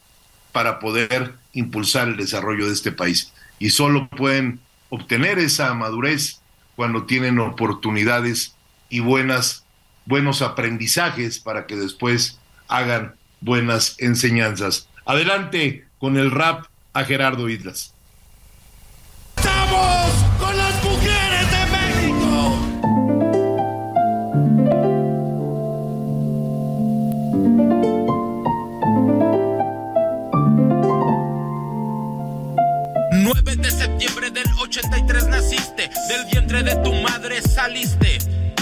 para 0.51 0.79
poder 0.79 1.35
impulsar 1.53 2.09
el 2.09 2.17
desarrollo 2.17 2.67
de 2.67 2.74
este 2.74 2.91
país. 2.91 3.31
Y 3.59 3.69
solo 3.69 4.07
pueden 4.09 4.59
obtener 4.89 5.39
esa 5.39 5.74
madurez 5.74 6.41
cuando 6.75 7.05
tienen 7.05 7.39
oportunidades 7.39 8.55
y 8.89 9.00
buenas, 9.00 9.63
buenos 10.05 10.41
aprendizajes 10.41 11.39
para 11.39 11.65
que 11.65 11.75
después 11.75 12.39
hagan 12.67 13.15
buenas 13.41 13.95
enseñanzas. 14.00 14.89
Adelante 15.05 15.85
con 16.00 16.17
el 16.17 16.31
rap 16.31 16.65
a 16.93 17.03
Gerardo 17.03 17.47
Islas. 17.50 17.95
de 19.35 20.25
saliste. 37.41 38.17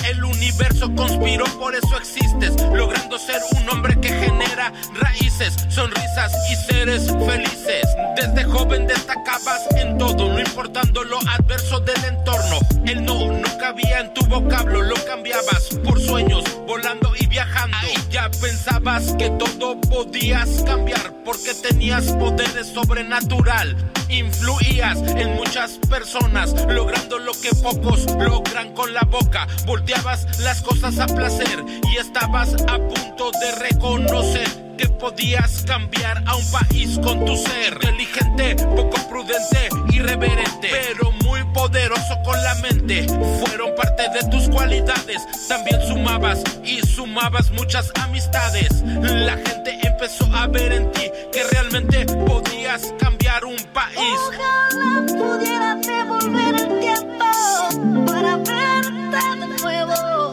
El 0.09 0.23
universo 0.23 0.93
conspiró, 0.95 1.45
por 1.59 1.75
eso 1.75 1.97
existes, 1.97 2.53
logrando 2.73 3.17
ser 3.17 3.41
un 3.57 3.69
hombre 3.69 3.99
que 3.99 4.09
genera 4.09 4.71
raíces, 4.95 5.53
sonrisas 5.69 6.31
y 6.51 6.55
seres 6.71 7.07
felices. 7.07 7.87
Desde 8.15 8.43
joven 8.43 8.87
destacabas 8.87 9.61
en 9.75 9.97
todo, 9.97 10.29
no 10.29 10.39
importando 10.39 11.03
lo 11.03 11.19
adverso 11.19 11.79
del 11.81 12.03
entorno. 12.05 12.59
El 12.85 13.05
no 13.05 13.31
nunca 13.31 13.53
existía 13.69 13.99
en 13.99 14.13
tu 14.13 14.25
vocablo, 14.25 14.81
lo 14.81 14.95
cambiabas 15.05 15.69
por 15.83 15.99
sueños, 15.99 16.43
volando 16.67 17.13
y 17.19 17.27
viajando. 17.27 17.77
Ya 18.09 18.29
pensabas 18.29 19.13
que 19.17 19.29
todo 19.31 19.79
podías 19.81 20.63
cambiar 20.63 21.13
porque 21.25 21.53
tenías 21.53 22.05
poderes 22.13 22.67
sobrenatural. 22.67 23.75
Influías 24.09 24.97
en 25.15 25.35
muchas 25.35 25.79
personas, 25.89 26.53
logrando 26.67 27.19
lo 27.19 27.31
que 27.33 27.49
pocos 27.61 28.05
logran 28.19 28.73
con 28.73 28.93
la 28.93 29.01
boca. 29.01 29.47
Volteabas 29.65 30.39
las 30.39 30.61
cosas 30.61 30.99
a 30.99 31.07
placer 31.07 31.63
y 31.91 31.97
estabas 31.97 32.53
a 32.67 32.77
punto 32.77 33.31
de 33.39 33.51
reconocer 33.55 34.47
que 34.77 34.87
podías 34.87 35.63
cambiar 35.63 36.23
a 36.25 36.35
un 36.35 36.51
país 36.51 36.99
con 36.99 37.25
tu 37.25 37.35
ser. 37.37 37.73
Inteligente, 37.73 38.55
poco 38.75 38.97
prudente, 39.09 39.69
irreverente, 39.91 40.69
pero 40.69 41.11
muy 41.23 41.42
poderoso 41.53 42.19
con 42.23 42.41
la 42.43 42.55
mente. 42.55 43.05
Fueron 43.45 43.75
parte 43.75 44.03
de 44.09 44.29
tus 44.29 44.49
cualidades. 44.49 45.21
También 45.47 45.81
sumabas 45.87 46.43
y 46.63 46.81
sumabas 46.85 47.51
muchas 47.51 47.91
amistades. 48.01 48.81
La 48.81 49.37
gente 49.37 49.79
empezó 49.83 50.25
a 50.33 50.47
ver 50.47 50.71
en 50.73 50.91
ti 50.91 51.11
que 51.31 51.43
realmente 51.51 52.05
podías 52.05 52.93
cambiar 52.99 53.45
un 53.45 53.57
país. 53.73 54.19
Ojalá 54.27 55.05
pudiera 55.05 55.75
devolver 55.75 56.55
el 56.55 56.79
tiempo 56.79 58.05
para 58.05 58.37
verte 58.37 59.23
de 59.39 59.47
nuevo, 59.61 60.31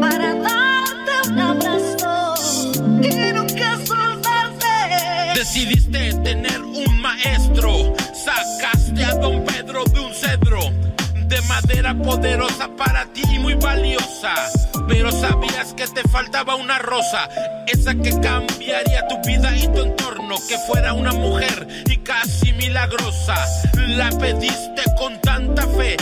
para 0.00 0.34
darte 0.34 1.28
un 1.28 1.38
abrazo 1.38 2.34
y 3.02 3.32
nunca 3.32 3.78
soltarte. 3.84 4.66
Decidiste 5.34 6.15
poderosa 11.94 12.68
para 12.76 13.06
ti 13.06 13.22
y 13.32 13.38
muy 13.38 13.54
valiosa. 13.54 14.34
Pero 14.88 15.10
sabías 15.10 15.74
que 15.74 15.86
te 15.86 16.02
faltaba 16.08 16.56
una 16.56 16.78
rosa, 16.78 17.28
esa 17.66 17.94
que 17.94 18.10
cambiaría 18.20 19.06
tu 19.08 19.20
vida 19.26 19.54
y 19.56 19.66
tu 19.68 19.82
entorno, 19.82 20.36
que 20.48 20.58
fuera 20.66 20.92
una 20.92 21.12
mujer 21.12 21.66
y 21.86 21.96
casi 21.98 22.52
milagrosa. 22.52 23.36
La 23.74 24.10
pediste 24.10 24.82
con 24.98 25.20
tanta 25.20 25.66
fe 25.68 25.96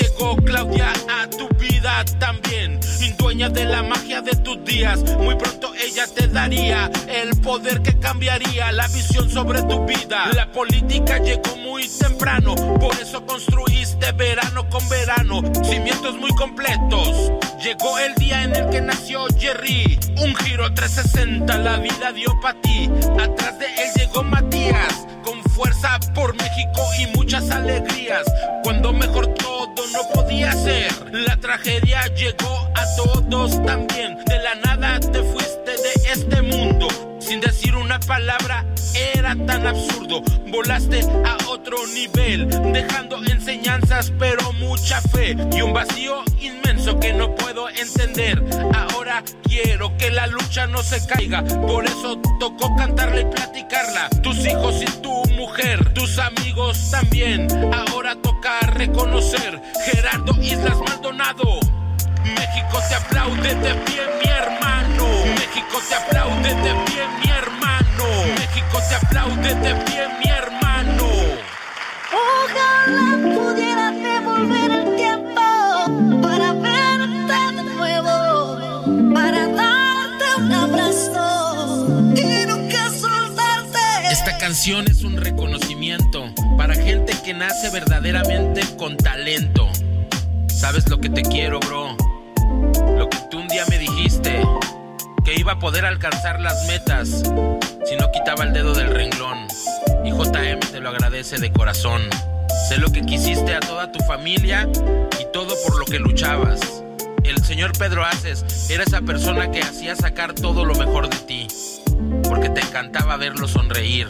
llegó 0.00 0.36
Claudia 0.36 0.92
a 1.08 1.28
tu 1.28 1.48
vida 1.56 2.04
también, 2.18 2.80
dueña 3.18 3.48
de 3.48 3.64
la 3.64 3.82
magia 3.82 4.20
de 4.20 4.36
tus 4.36 4.62
días. 4.64 5.00
Muy 5.18 5.34
pronto 5.36 5.72
ella 5.74 6.04
te 6.14 6.28
daría 6.28 6.90
el 7.08 7.40
poder 7.40 7.82
que 7.82 7.98
cambiaría 7.98 8.72
la 8.72 8.86
visión 8.88 9.30
sobre 9.30 9.62
tu 9.62 9.84
vida. 9.84 10.30
La 10.34 10.50
política 10.52 11.18
llegó 11.18 11.56
muy 11.56 11.88
temprano, 11.88 12.54
por 12.54 12.94
eso 13.00 13.24
construiste 13.26 14.12
verano 14.12 14.68
con 14.68 14.86
verano, 14.88 15.42
cimientos 15.64 16.16
muy 16.16 16.30
completos. 16.32 17.32
Llegó 17.62 17.98
el 17.98 18.14
día 18.16 18.42
en 18.42 18.54
el 18.54 18.70
que 18.70 18.80
nació 18.80 19.26
Jerry, 19.38 19.98
un 20.18 20.34
giro 20.36 20.72
360, 20.74 21.58
la 21.58 21.78
vida 21.78 22.12
dio 22.12 22.28
para 22.40 22.60
ti. 22.60 22.90
Atrás 23.20 23.58
de 23.58 23.66
él 23.66 23.90
llegó 23.96 24.22
Matías, 24.22 25.06
fuerza 25.52 25.98
por 26.14 26.34
México 26.34 26.82
y 26.98 27.06
muchas 27.16 27.50
alegrías. 27.50 28.24
Cuando 28.62 28.92
mejor 28.92 29.26
todo 29.34 29.86
no 29.92 30.08
podía 30.14 30.52
ser, 30.52 30.92
la 31.12 31.36
tragedia 31.36 32.06
llegó 32.14 32.68
a 32.74 32.96
todos 32.96 33.62
también. 33.64 34.18
De 34.24 34.38
la 34.38 34.54
nada 34.56 35.00
te 35.00 35.22
fuiste 35.22 35.70
de 35.70 36.12
este 36.12 36.42
mundo, 36.42 36.88
sin 37.32 37.40
decir 37.40 37.74
una 37.76 37.98
palabra, 37.98 38.66
era 39.14 39.34
tan 39.46 39.66
absurdo. 39.66 40.20
Volaste 40.48 41.00
a 41.24 41.38
otro 41.48 41.78
nivel, 41.94 42.46
dejando 42.74 43.24
enseñanzas, 43.24 44.12
pero 44.18 44.52
mucha 44.52 45.00
fe 45.00 45.34
y 45.50 45.62
un 45.62 45.72
vacío 45.72 46.22
inmenso 46.38 47.00
que 47.00 47.14
no 47.14 47.34
puedo 47.34 47.70
entender. 47.70 48.44
Ahora 48.74 49.22
quiero 49.44 49.96
que 49.96 50.10
la 50.10 50.26
lucha 50.26 50.66
no 50.66 50.82
se 50.82 51.06
caiga, 51.06 51.42
por 51.42 51.86
eso 51.86 52.20
tocó 52.38 52.76
cantarla 52.76 53.22
y 53.22 53.24
platicarla. 53.24 54.10
Tus 54.22 54.44
hijos 54.44 54.82
y 54.82 55.00
tu 55.00 55.24
mujer, 55.30 55.94
tus 55.94 56.18
amigos 56.18 56.90
también. 56.90 57.48
Ahora 57.72 58.14
toca 58.16 58.60
reconocer 58.60 59.58
Gerardo 59.86 60.34
Islas 60.42 60.76
Maldonado. 60.86 61.81
México 62.24 62.80
te 62.88 62.94
aplaude 62.94 63.54
de 63.54 63.74
pie, 63.86 64.02
mi 64.22 64.30
hermano. 64.30 65.06
México 65.24 65.80
te 65.88 65.94
aplaude 65.94 66.48
de 66.48 66.74
pie, 66.86 67.02
mi 67.22 67.30
hermano. 67.30 68.04
México 68.38 68.78
te 68.88 68.94
aplaude 68.94 69.54
de 69.54 69.74
pie, 69.84 70.08
mi 70.18 70.30
hermano. 70.30 71.08
Ojalá 72.12 73.18
pudiera 73.34 73.90
devolver 73.90 74.70
el 74.70 74.96
tiempo 74.96 75.42
para 76.22 76.52
verte 76.52 77.38
de 77.56 77.62
nuevo, 77.74 79.14
para 79.14 79.46
darte 79.48 80.24
un 80.38 80.52
abrazo 80.52 81.86
y 82.16 82.46
nunca 82.46 82.90
soltarte. 82.90 84.12
Esta 84.12 84.38
canción 84.38 84.86
es 84.88 85.02
un 85.02 85.16
reconocimiento 85.16 86.30
para 86.56 86.74
gente 86.74 87.14
que 87.24 87.34
nace 87.34 87.70
verdaderamente 87.70 88.62
con 88.76 88.96
talento. 88.96 89.70
¿Sabes 90.62 90.88
lo 90.88 91.00
que 91.00 91.10
te 91.10 91.22
quiero, 91.22 91.58
bro? 91.58 91.96
Lo 92.96 93.10
que 93.10 93.18
tú 93.32 93.40
un 93.40 93.48
día 93.48 93.64
me 93.68 93.78
dijiste, 93.78 94.40
que 95.24 95.34
iba 95.34 95.54
a 95.54 95.58
poder 95.58 95.84
alcanzar 95.84 96.38
las 96.38 96.68
metas 96.68 97.08
si 97.84 97.96
no 97.96 98.12
quitaba 98.12 98.44
el 98.44 98.52
dedo 98.52 98.72
del 98.72 98.86
renglón. 98.86 99.48
Y 100.04 100.10
JM 100.10 100.60
te 100.70 100.78
lo 100.78 100.90
agradece 100.90 101.38
de 101.38 101.52
corazón. 101.52 102.02
Sé 102.68 102.78
lo 102.78 102.92
que 102.92 103.02
quisiste 103.02 103.56
a 103.56 103.58
toda 103.58 103.90
tu 103.90 103.98
familia 104.04 104.68
y 105.20 105.32
todo 105.32 105.52
por 105.66 105.80
lo 105.80 105.84
que 105.84 105.98
luchabas. 105.98 106.84
El 107.24 107.42
señor 107.44 107.72
Pedro 107.76 108.04
Aces 108.04 108.70
era 108.70 108.84
esa 108.84 109.00
persona 109.00 109.50
que 109.50 109.62
hacía 109.62 109.96
sacar 109.96 110.32
todo 110.32 110.64
lo 110.64 110.76
mejor 110.76 111.08
de 111.08 111.16
ti, 111.16 111.48
porque 112.28 112.50
te 112.50 112.60
encantaba 112.60 113.16
verlo 113.16 113.48
sonreír. 113.48 114.06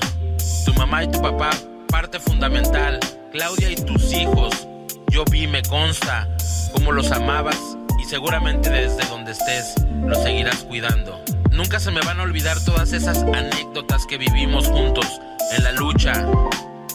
Tu 0.67 0.75
mamá 0.75 1.03
y 1.03 1.11
tu 1.11 1.23
papá, 1.23 1.49
parte 1.88 2.21
fundamental. 2.21 3.01
Claudia 3.33 3.71
y 3.71 3.77
tus 3.77 4.12
hijos, 4.12 4.69
yo 5.12 5.25
vi, 5.31 5.46
me 5.46 5.61
consta, 5.62 6.27
cómo 6.72 6.90
los 6.90 7.12
amabas 7.12 7.59
y 8.01 8.05
seguramente 8.05 8.70
desde 8.70 9.05
donde 9.11 9.33
estés 9.33 9.75
los 10.07 10.22
seguirás 10.22 10.64
cuidando. 10.64 11.22
Nunca 11.51 11.79
se 11.79 11.90
me 11.90 12.01
van 12.01 12.18
a 12.18 12.22
olvidar 12.22 12.59
todas 12.64 12.94
esas 12.94 13.18
anécdotas 13.18 14.07
que 14.07 14.16
vivimos 14.16 14.68
juntos 14.68 15.07
en 15.55 15.64
la 15.64 15.72
lucha. 15.72 16.27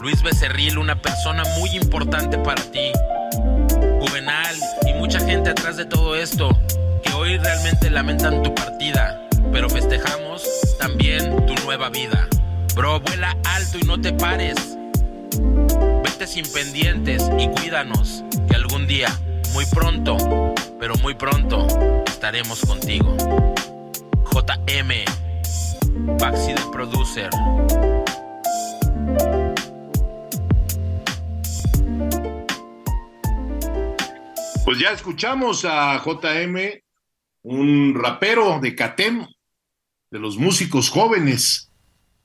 Luis 0.01 0.23
Becerril, 0.23 0.79
una 0.79 0.99
persona 0.99 1.43
muy 1.59 1.69
importante 1.77 2.39
para 2.39 2.63
ti. 2.63 2.91
Juvenal 3.99 4.55
y 4.87 4.93
mucha 4.93 5.19
gente 5.19 5.51
atrás 5.51 5.77
de 5.77 5.85
todo 5.85 6.15
esto 6.15 6.49
que 7.03 7.13
hoy 7.13 7.37
realmente 7.37 7.91
lamentan 7.91 8.41
tu 8.41 8.53
partida, 8.55 9.21
pero 9.51 9.69
festejamos 9.69 10.43
también 10.79 11.45
tu 11.45 11.53
nueva 11.65 11.89
vida. 11.89 12.27
Bro, 12.73 12.99
vuela 13.01 13.37
alto 13.43 13.77
y 13.77 13.85
no 13.85 14.01
te 14.01 14.11
pares. 14.13 14.75
Sin 16.25 16.51
pendientes 16.51 17.29
y 17.39 17.47
cuídanos, 17.47 18.23
que 18.49 18.55
algún 18.55 18.85
día, 18.85 19.07
muy 19.53 19.65
pronto, 19.67 20.17
pero 20.77 20.95
muy 20.97 21.13
pronto, 21.13 21.67
estaremos 22.05 22.59
contigo. 22.65 23.15
JM, 24.33 25.05
Baxi 26.19 26.53
del 26.53 26.69
Producer. 26.71 27.29
Pues 34.65 34.79
ya 34.79 34.91
escuchamos 34.91 35.65
a 35.65 36.03
JM, 36.03 36.81
un 37.43 37.95
rapero 37.95 38.59
de 38.59 38.75
Catem, 38.75 39.25
de 40.09 40.19
los 40.19 40.37
músicos 40.37 40.89
jóvenes, 40.89 41.71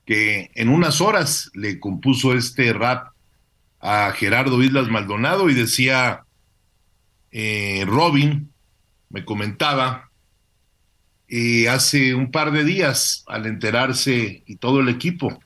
que 0.05 0.51
en 0.55 0.69
unas 0.69 0.99
horas 0.99 1.51
le 1.53 1.79
compuso 1.79 2.33
este 2.33 2.73
rap 2.73 3.12
a 3.83 4.13
Gerardo 4.13 4.63
Islas 4.63 4.87
Maldonado 4.87 5.49
y 5.49 5.53
decía, 5.53 6.23
eh, 7.31 7.83
Robin 7.85 8.49
me 9.09 9.25
comentaba, 9.25 10.09
eh, 11.27 11.67
hace 11.67 12.15
un 12.15 12.31
par 12.31 12.51
de 12.51 12.63
días 12.63 13.25
al 13.27 13.45
enterarse 13.45 14.41
y 14.45 14.55
todo 14.55 14.79
el 14.79 14.87
equipo 14.87 15.37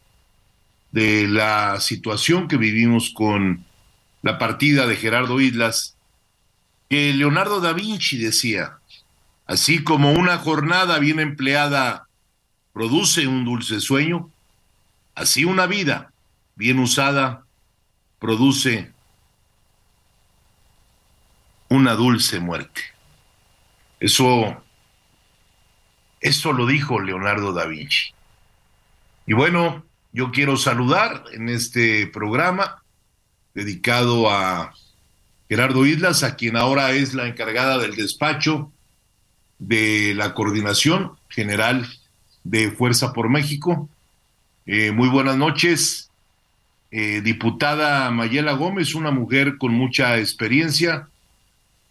de 0.91 1.27
la 1.27 1.79
situación 1.79 2.47
que 2.47 2.57
vivimos 2.57 3.09
con 3.09 3.65
la 4.21 4.37
partida 4.37 4.85
de 4.85 4.97
Gerardo 4.97 5.41
Islas, 5.41 5.97
que 6.89 7.13
Leonardo 7.15 7.59
da 7.59 7.73
Vinci 7.73 8.19
decía, 8.19 8.77
así 9.47 9.83
como 9.83 10.11
una 10.11 10.37
jornada 10.37 10.99
bien 10.99 11.19
empleada 11.19 12.07
produce 12.71 13.25
un 13.25 13.45
dulce 13.45 13.79
sueño, 13.79 14.29
así 15.15 15.43
una 15.43 15.65
vida 15.65 16.13
bien 16.55 16.77
usada 16.77 17.46
produce 18.19 18.91
una 21.69 21.93
dulce 21.93 22.39
muerte. 22.39 22.81
Eso, 23.99 24.63
eso 26.21 26.53
lo 26.53 26.65
dijo 26.65 26.99
Leonardo 26.99 27.53
da 27.53 27.65
Vinci. 27.65 28.13
Y 29.25 29.33
bueno, 29.33 29.83
yo 30.13 30.31
quiero 30.31 30.57
saludar 30.57 31.25
en 31.33 31.49
este 31.49 32.07
programa 32.07 32.83
dedicado 33.53 34.29
a 34.29 34.73
Gerardo 35.49 35.85
Islas, 35.85 36.23
a 36.23 36.35
quien 36.35 36.57
ahora 36.57 36.91
es 36.91 37.13
la 37.13 37.27
encargada 37.27 37.77
del 37.77 37.95
despacho 37.95 38.71
de 39.59 40.13
la 40.15 40.33
coordinación 40.33 41.17
general 41.29 41.87
de 42.43 42.71
Fuerza 42.71 43.13
por 43.13 43.29
México. 43.29 43.89
Eh, 44.65 44.91
muy 44.91 45.09
buenas 45.09 45.37
noches, 45.37 46.06
eh, 46.89 47.21
diputada 47.21 48.09
Mayela 48.11 48.53
Gómez, 48.53 48.95
una 48.95 49.11
mujer 49.11 49.57
con 49.57 49.73
mucha 49.73 50.17
experiencia 50.19 51.09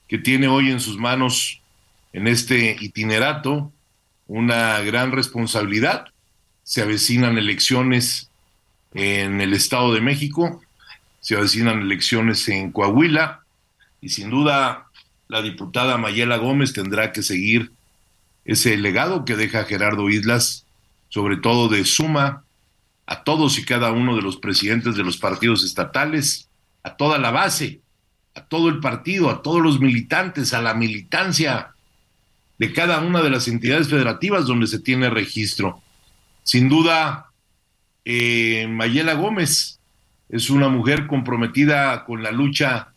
que 0.09 0.19
tiene 0.19 0.49
hoy 0.49 0.71
en 0.71 0.81
sus 0.81 0.97
manos 0.99 1.61
en 2.13 2.27
este 2.27 2.77
itinerato 2.81 3.73
una 4.27 4.81
gran 4.81 5.13
responsabilidad. 5.13 6.07
Se 6.63 6.83
avecinan 6.83 7.37
elecciones 7.37 8.31
en 8.95 9.41
el 9.41 9.53
Estado 9.53 9.93
de 9.93 10.01
México, 10.01 10.63
se 11.21 11.37
avecinan 11.37 11.83
elecciones 11.83 12.49
en 12.49 12.73
Coahuila 12.73 13.43
y 14.01 14.09
sin 14.09 14.31
duda 14.31 14.87
la 15.29 15.43
diputada 15.43 15.99
Mayela 15.99 16.39
Gómez 16.39 16.73
tendrá 16.73 17.13
que 17.13 17.23
seguir 17.23 17.73
ese 18.47 18.77
legado 18.77 19.25
que 19.25 19.37
deja 19.37 19.65
Gerardo 19.65 20.09
Islas, 20.09 20.65
sobre 21.09 21.37
todo 21.37 21.69
de 21.69 21.85
suma 21.85 22.45
a 23.07 23.23
todos 23.23 23.59
y 23.59 23.65
cada 23.65 23.93
uno 23.93 24.17
de 24.17 24.23
los 24.23 24.37
presidentes 24.37 24.97
de 24.97 25.05
los 25.05 25.17
partidos 25.17 25.65
estatales, 25.65 26.49
a 26.83 26.97
toda 26.97 27.19
la 27.19 27.31
base, 27.31 27.81
a 28.35 28.45
todo 28.45 28.69
el 28.69 28.81
partido, 28.81 29.31
a 29.31 29.43
todos 29.43 29.63
los 29.63 29.81
militantes, 29.81 30.53
a 30.53 30.61
la 30.61 30.75
militancia 30.75 31.75
de 32.59 32.73
cada 32.73 33.01
una 33.01 33.23
de 33.23 33.31
las 33.31 33.49
entidades 33.49 33.89
federativas 33.89 34.47
donde 34.47 34.67
se 34.67 34.79
tiene 34.79 35.11
registro. 35.11 35.83
Sin 36.43 36.69
duda, 36.69 37.31
eh, 38.05 38.67
Mayela 38.69 39.15
Gómez 39.15 39.81
es 40.29 40.51
una 40.51 40.69
mujer 40.69 41.07
comprometida 41.07 42.05
con 42.05 42.23
la 42.23 42.31
lucha 42.31 42.93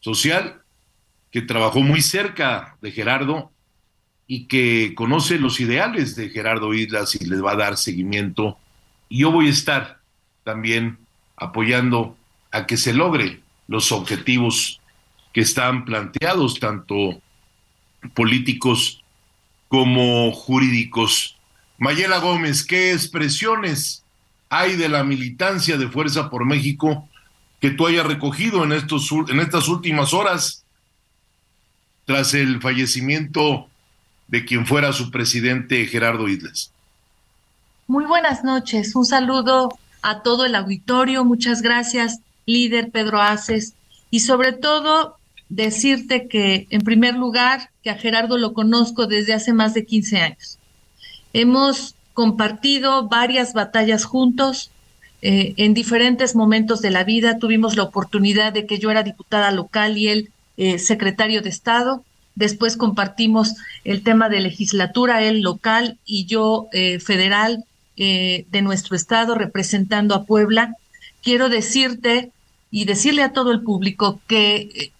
social, 0.00 0.62
que 1.30 1.42
trabajó 1.42 1.80
muy 1.80 2.00
cerca 2.00 2.76
de 2.80 2.92
Gerardo 2.92 3.50
y 4.26 4.46
que 4.46 4.94
conoce 4.94 5.38
los 5.38 5.60
ideales 5.60 6.14
de 6.14 6.30
Gerardo 6.30 6.72
Islas 6.72 7.14
y 7.16 7.24
les 7.24 7.42
va 7.42 7.52
a 7.52 7.56
dar 7.56 7.76
seguimiento. 7.76 8.58
Y 9.14 9.18
yo 9.18 9.30
voy 9.30 9.46
a 9.46 9.50
estar 9.50 10.00
también 10.42 10.98
apoyando 11.36 12.16
a 12.50 12.66
que 12.66 12.76
se 12.76 12.92
logre 12.92 13.42
los 13.68 13.92
objetivos 13.92 14.80
que 15.32 15.40
están 15.40 15.84
planteados, 15.84 16.58
tanto 16.58 17.22
políticos 18.14 19.04
como 19.68 20.32
jurídicos. 20.32 21.36
Mayela 21.78 22.18
Gómez, 22.18 22.64
¿qué 22.64 22.90
expresiones 22.90 24.04
hay 24.48 24.74
de 24.74 24.88
la 24.88 25.04
militancia 25.04 25.76
de 25.76 25.88
Fuerza 25.88 26.28
por 26.28 26.44
México 26.44 27.08
que 27.60 27.70
tú 27.70 27.86
hayas 27.86 28.06
recogido 28.06 28.64
en, 28.64 28.72
estos, 28.72 29.08
en 29.28 29.38
estas 29.38 29.68
últimas 29.68 30.12
horas 30.12 30.64
tras 32.04 32.34
el 32.34 32.60
fallecimiento 32.60 33.68
de 34.26 34.44
quien 34.44 34.66
fuera 34.66 34.92
su 34.92 35.12
presidente 35.12 35.86
Gerardo 35.86 36.26
Islas? 36.26 36.73
Muy 37.86 38.06
buenas 38.06 38.44
noches, 38.44 38.96
un 38.96 39.04
saludo 39.04 39.68
a 40.00 40.22
todo 40.22 40.46
el 40.46 40.54
auditorio, 40.54 41.22
muchas 41.22 41.60
gracias, 41.60 42.20
líder 42.46 42.90
Pedro 42.90 43.20
Aces, 43.20 43.74
y 44.10 44.20
sobre 44.20 44.52
todo 44.52 45.18
decirte 45.50 46.26
que, 46.26 46.66
en 46.70 46.80
primer 46.80 47.14
lugar, 47.14 47.68
que 47.82 47.90
a 47.90 47.98
Gerardo 47.98 48.38
lo 48.38 48.54
conozco 48.54 49.06
desde 49.06 49.34
hace 49.34 49.52
más 49.52 49.74
de 49.74 49.84
15 49.84 50.16
años. 50.16 50.58
Hemos 51.34 51.94
compartido 52.14 53.06
varias 53.06 53.52
batallas 53.52 54.06
juntos 54.06 54.70
eh, 55.20 55.52
en 55.58 55.74
diferentes 55.74 56.34
momentos 56.34 56.80
de 56.80 56.90
la 56.90 57.04
vida. 57.04 57.38
Tuvimos 57.38 57.76
la 57.76 57.82
oportunidad 57.82 58.54
de 58.54 58.64
que 58.64 58.78
yo 58.78 58.90
era 58.90 59.02
diputada 59.02 59.50
local 59.50 59.98
y 59.98 60.08
él 60.08 60.30
eh, 60.56 60.78
secretario 60.78 61.42
de 61.42 61.50
Estado. 61.50 62.02
Después 62.34 62.78
compartimos 62.78 63.56
el 63.84 64.02
tema 64.02 64.30
de 64.30 64.40
legislatura, 64.40 65.22
él 65.22 65.42
local 65.42 65.98
y 66.06 66.24
yo 66.24 66.68
eh, 66.72 66.98
federal 66.98 67.66
de 67.96 68.62
nuestro 68.62 68.96
Estado 68.96 69.34
representando 69.34 70.14
a 70.14 70.24
Puebla. 70.24 70.76
Quiero 71.22 71.48
decirte 71.48 72.32
y 72.70 72.84
decirle 72.86 73.22
a 73.22 73.32
todo 73.32 73.52
el 73.52 73.62
público 73.62 74.20
que 74.26 74.92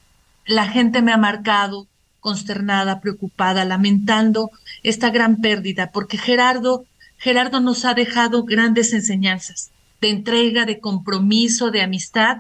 la 0.47 0.69
gente 0.69 1.03
me 1.03 1.13
ha 1.13 1.17
marcado 1.17 1.87
consternada, 2.21 3.01
preocupada, 3.01 3.65
lamentando 3.65 4.51
esta 4.83 5.11
gran 5.11 5.41
pérdida, 5.41 5.91
porque 5.93 6.17
Gerardo, 6.17 6.87
Gerardo 7.19 7.61
nos 7.61 7.85
ha 7.85 7.95
dejado 7.95 8.45
grandes 8.45 8.93
enseñanzas 8.93 9.71
de 10.01 10.11
entrega, 10.11 10.65
de 10.65 10.81
compromiso, 10.81 11.71
de 11.71 11.83
amistad, 11.83 12.39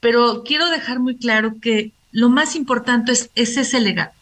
pero 0.00 0.42
quiero 0.44 0.70
dejar 0.70 1.00
muy 1.00 1.16
claro 1.16 1.60
que 1.60 1.92
lo 2.12 2.30
más 2.30 2.56
importante 2.56 3.12
es, 3.12 3.30
es 3.34 3.56
ese 3.56 3.80
legado. 3.80 4.12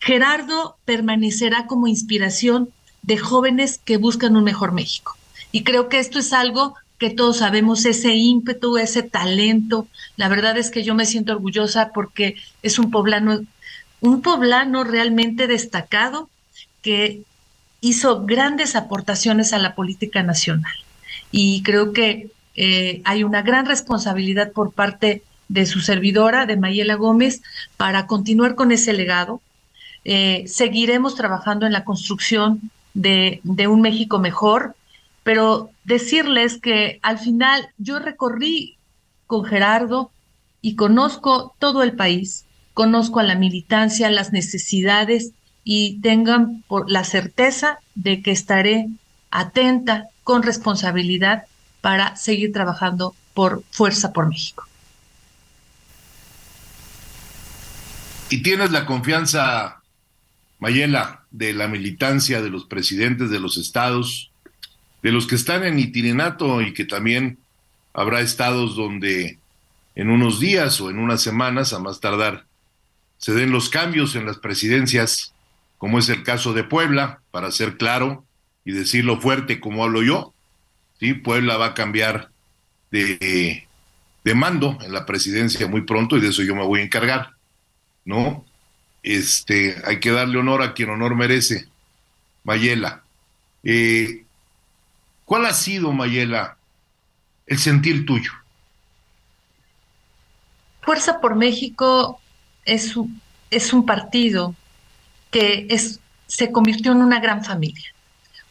Gerardo 0.00 0.76
permanecerá 0.84 1.66
como 1.66 1.86
inspiración 1.86 2.70
de 3.06 3.18
jóvenes 3.18 3.80
que 3.84 3.96
buscan 3.96 4.36
un 4.36 4.44
mejor 4.44 4.72
México. 4.72 5.16
Y 5.52 5.62
creo 5.62 5.88
que 5.88 5.98
esto 5.98 6.18
es 6.18 6.32
algo 6.32 6.74
que 6.98 7.10
todos 7.10 7.38
sabemos, 7.38 7.84
ese 7.84 8.14
ímpetu, 8.14 8.78
ese 8.78 9.02
talento. 9.02 9.86
La 10.16 10.28
verdad 10.28 10.56
es 10.56 10.70
que 10.70 10.82
yo 10.82 10.94
me 10.94 11.06
siento 11.06 11.32
orgullosa 11.32 11.90
porque 11.92 12.36
es 12.62 12.78
un 12.78 12.90
poblano, 12.90 13.40
un 14.00 14.22
poblano 14.22 14.84
realmente 14.84 15.46
destacado 15.46 16.30
que 16.82 17.22
hizo 17.80 18.24
grandes 18.24 18.76
aportaciones 18.76 19.52
a 19.52 19.58
la 19.58 19.74
política 19.74 20.22
nacional. 20.22 20.74
Y 21.30 21.62
creo 21.62 21.92
que 21.92 22.28
eh, 22.56 23.02
hay 23.04 23.24
una 23.24 23.42
gran 23.42 23.66
responsabilidad 23.66 24.52
por 24.52 24.72
parte 24.72 25.22
de 25.48 25.66
su 25.66 25.80
servidora, 25.80 26.46
de 26.46 26.56
Mayela 26.56 26.94
Gómez, 26.94 27.42
para 27.76 28.06
continuar 28.06 28.54
con 28.54 28.72
ese 28.72 28.92
legado. 28.92 29.42
Eh, 30.04 30.44
seguiremos 30.46 31.14
trabajando 31.16 31.66
en 31.66 31.72
la 31.72 31.84
construcción 31.84 32.70
de, 32.94 33.40
un 33.68 33.80
México 33.80 34.18
mejor, 34.18 34.76
pero 35.22 35.70
decirles 35.84 36.58
que 36.60 36.98
al 37.02 37.18
final 37.18 37.68
yo 37.78 37.98
recorrí 37.98 38.78
con 39.26 39.44
Gerardo 39.44 40.10
y 40.60 40.76
conozco 40.76 41.54
todo 41.58 41.82
el 41.82 41.92
país, 41.92 42.46
conozco 42.72 43.20
a 43.20 43.24
la 43.24 43.34
militancia, 43.34 44.10
las 44.10 44.32
necesidades 44.32 45.32
y 45.64 46.00
tengan 46.00 46.62
por 46.68 46.90
la 46.90 47.04
certeza 47.04 47.78
de 47.94 48.22
que 48.22 48.30
estaré 48.30 48.88
atenta 49.30 50.08
con 50.22 50.42
responsabilidad 50.42 51.44
para 51.80 52.16
seguir 52.16 52.52
trabajando 52.52 53.14
por 53.34 53.62
Fuerza 53.70 54.12
por 54.12 54.28
México. 54.28 54.64
Y 58.30 58.42
tienes 58.42 58.70
la 58.70 58.86
confianza, 58.86 59.82
Mayela, 60.64 61.26
de 61.30 61.52
la 61.52 61.68
militancia, 61.68 62.40
de 62.40 62.48
los 62.48 62.64
presidentes 62.64 63.28
de 63.28 63.38
los 63.38 63.58
estados, 63.58 64.32
de 65.02 65.12
los 65.12 65.26
que 65.26 65.34
están 65.34 65.62
en 65.62 65.78
itinerato 65.78 66.62
y 66.62 66.72
que 66.72 66.86
también 66.86 67.36
habrá 67.92 68.22
estados 68.22 68.74
donde 68.74 69.38
en 69.94 70.08
unos 70.08 70.40
días 70.40 70.80
o 70.80 70.88
en 70.88 71.00
unas 71.00 71.20
semanas, 71.20 71.74
a 71.74 71.80
más 71.80 72.00
tardar, 72.00 72.46
se 73.18 73.34
den 73.34 73.50
los 73.50 73.68
cambios 73.68 74.16
en 74.16 74.24
las 74.24 74.38
presidencias, 74.38 75.34
como 75.76 75.98
es 75.98 76.08
el 76.08 76.22
caso 76.22 76.54
de 76.54 76.64
Puebla, 76.64 77.20
para 77.30 77.50
ser 77.50 77.76
claro 77.76 78.24
y 78.64 78.72
decirlo 78.72 79.20
fuerte 79.20 79.60
como 79.60 79.84
hablo 79.84 80.02
yo. 80.02 80.32
¿sí? 80.98 81.12
Puebla 81.12 81.58
va 81.58 81.66
a 81.66 81.74
cambiar 81.74 82.30
de, 82.90 83.68
de 84.24 84.34
mando 84.34 84.78
en 84.80 84.94
la 84.94 85.04
presidencia 85.04 85.68
muy 85.68 85.82
pronto 85.82 86.16
y 86.16 86.22
de 86.22 86.28
eso 86.28 86.42
yo 86.42 86.54
me 86.56 86.64
voy 86.64 86.80
a 86.80 86.84
encargar. 86.84 87.32
¿No? 88.06 88.46
Este, 89.04 89.76
hay 89.84 90.00
que 90.00 90.10
darle 90.10 90.38
honor 90.38 90.62
a 90.62 90.72
quien 90.72 90.88
honor 90.88 91.14
merece. 91.14 91.68
Mayela. 92.42 93.02
Eh, 93.62 94.24
¿Cuál 95.26 95.46
ha 95.46 95.52
sido, 95.52 95.92
Mayela, 95.92 96.56
el 97.46 97.58
sentir 97.58 98.06
tuyo? 98.06 98.32
Fuerza 100.80 101.20
por 101.20 101.34
México 101.34 102.20
es 102.64 102.96
un, 102.96 103.20
es 103.50 103.72
un 103.72 103.86
partido 103.86 104.54
que 105.30 105.66
es, 105.68 106.00
se 106.26 106.50
convirtió 106.50 106.92
en 106.92 107.02
una 107.02 107.20
gran 107.20 107.44
familia. 107.44 107.94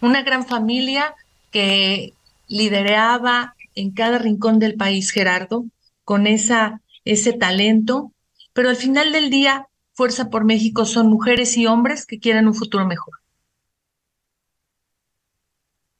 Una 0.01 0.21
gran 0.21 0.45
familia 0.45 1.15
que 1.51 2.13
lideraba 2.47 3.55
en 3.75 3.91
cada 3.91 4.19
rincón 4.19 4.59
del 4.59 4.75
país 4.75 5.09
Gerardo, 5.09 5.65
con 6.03 6.27
esa, 6.27 6.81
ese 7.05 7.33
talento, 7.33 8.11
pero 8.53 8.69
al 8.69 8.75
final 8.75 9.11
del 9.11 9.29
día, 9.29 9.67
Fuerza 9.93 10.29
por 10.29 10.43
México 10.43 10.85
son 10.85 11.07
mujeres 11.07 11.57
y 11.57 11.65
hombres 11.67 12.05
que 12.05 12.19
quieren 12.19 12.47
un 12.47 12.55
futuro 12.55 12.85
mejor. 12.85 13.13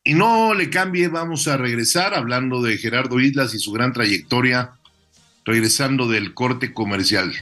Y 0.03 0.15
no 0.15 0.53
le 0.53 0.69
cambie, 0.69 1.07
vamos 1.07 1.47
a 1.47 1.57
regresar 1.57 2.13
hablando 2.13 2.61
de 2.61 2.77
Gerardo 2.77 3.19
Islas 3.19 3.53
y 3.53 3.59
su 3.59 3.71
gran 3.71 3.93
trayectoria, 3.93 4.73
regresando 5.45 6.07
del 6.07 6.33
corte 6.33 6.73
comercial. 6.73 7.33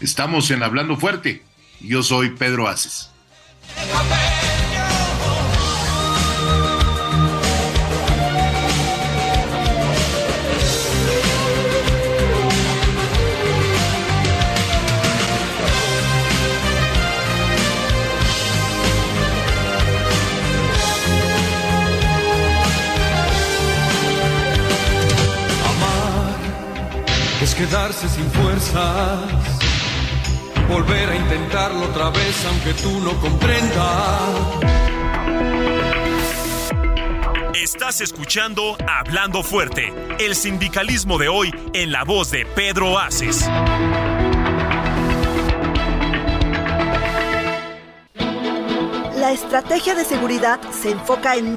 Estamos 0.00 0.50
en 0.50 0.62
Hablando 0.62 0.96
Fuerte 0.96 1.42
yo 1.80 2.02
soy 2.02 2.30
Pedro 2.30 2.68
Aces. 2.68 3.10
Quedarse 27.56 28.06
sin 28.08 28.30
fuerzas, 28.32 29.20
volver 30.68 31.08
a 31.08 31.16
intentarlo 31.16 31.84
otra 31.84 32.10
vez 32.10 32.44
aunque 32.44 32.74
tú 32.74 33.00
no 33.00 33.18
comprendas. 33.18 34.20
Estás 37.54 38.02
escuchando 38.02 38.76
Hablando 38.86 39.42
Fuerte, 39.42 39.92
el 40.18 40.34
sindicalismo 40.34 41.18
de 41.18 41.28
hoy 41.28 41.50
en 41.72 41.92
la 41.92 42.04
voz 42.04 42.30
de 42.30 42.44
Pedro 42.44 42.98
Aces. 42.98 43.48
La 49.16 49.32
estrategia 49.32 49.94
de 49.94 50.04
seguridad 50.04 50.60
se 50.70 50.90
enfoca 50.90 51.36
en 51.36 51.56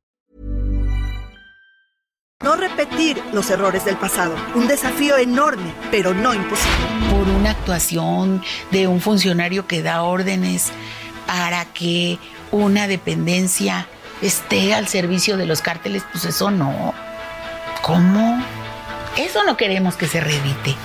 No 2.43 2.55
repetir 2.55 3.21
los 3.33 3.49
errores 3.49 3.85
del 3.85 3.97
pasado. 3.97 4.35
Un 4.55 4.67
desafío 4.67 5.17
enorme, 5.17 5.73
pero 5.91 6.13
no 6.13 6.33
imposible. 6.33 6.75
por 7.09 7.27
una 7.27 7.51
actuación 7.51 8.41
de 8.71 8.87
un 8.87 9.01
funcionario 9.01 9.67
que 9.67 9.81
da 9.83 10.03
órdenes 10.03 10.71
para 11.27 11.65
que 11.65 12.17
una 12.51 12.87
dependencia 12.87 13.87
esté 14.21 14.73
al 14.73 14.87
servicio 14.87 15.37
de 15.37 15.45
los 15.45 15.61
cárteles, 15.61 16.03
pues 16.11 16.25
eso 16.25 16.51
no. 16.51 16.93
¿Cómo? 17.81 18.43
Eso 19.17 19.43
no 19.43 19.57
queremos 19.57 19.95
que 19.95 20.07
se 20.07 20.21
reedite. 20.21 20.75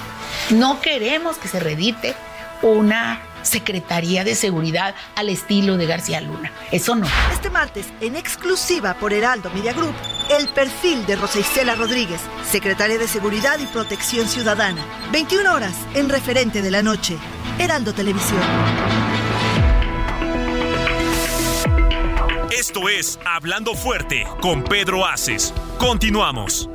No 0.51 0.81
queremos 0.81 1.37
que 1.37 1.49
se 1.49 1.61
reedite 1.61 2.14
una 2.62 3.21
Secretaría 3.46 4.24
de 4.24 4.35
Seguridad 4.35 4.94
al 5.14 5.28
estilo 5.28 5.76
de 5.76 5.87
García 5.87 6.20
Luna. 6.20 6.52
Eso 6.70 6.94
no. 6.94 7.06
Este 7.32 7.50
martes, 7.50 7.87
en 8.00 8.16
exclusiva 8.16 8.94
por 8.94 9.12
Heraldo 9.12 9.50
Media 9.50 9.72
Group, 9.72 9.94
el 10.30 10.48
perfil 10.48 11.06
de 11.06 11.16
Rosa 11.16 11.40
Isela 11.40 11.74
Rodríguez, 11.74 12.20
secretaria 12.50 12.98
de 12.98 13.09
Seguridad 13.09 13.59
y 13.59 13.66
Protección 13.66 14.28
Ciudadana. 14.28 14.85
21 15.12 15.54
horas 15.54 15.74
en 15.94 16.09
referente 16.09 16.62
de 16.62 16.70
la 16.70 16.82
noche. 16.82 17.16
Heraldo 17.59 17.94
Televisión. 17.94 18.40
Esto 22.50 22.88
es 22.88 23.18
Hablando 23.24 23.74
Fuerte 23.74 24.24
con 24.40 24.64
Pedro 24.64 25.04
Aces. 25.06 25.52
Continuamos. 25.78 26.68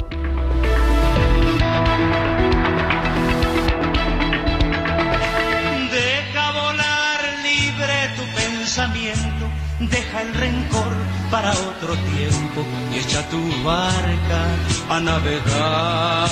Deja 9.80 10.22
el 10.22 10.34
rencor 10.34 10.94
para 11.30 11.52
otro 11.52 11.94
tiempo 12.16 12.64
y 12.94 13.00
echa 13.00 13.22
tu 13.30 13.38
barca 13.66 14.46
a 14.90 15.00
navegar. 15.02 16.30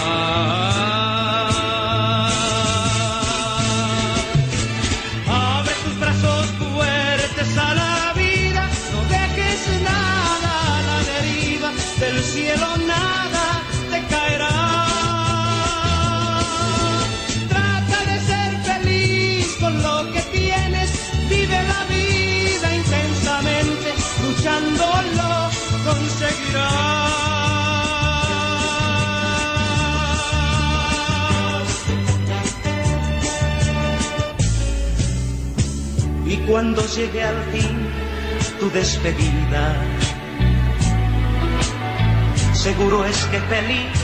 Y 36.26 36.38
cuando 36.46 36.86
llegue 36.88 37.24
al 37.24 37.42
fin 37.52 37.90
tu 38.60 38.70
despedida, 38.72 39.76
seguro 42.54 43.06
es 43.06 43.24
que 43.26 43.40
feliz 43.40 44.00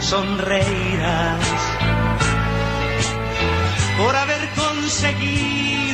sonreirás. 0.00 1.38
Por 3.98 4.16
haber 4.16 4.48
conseguido 4.56 5.67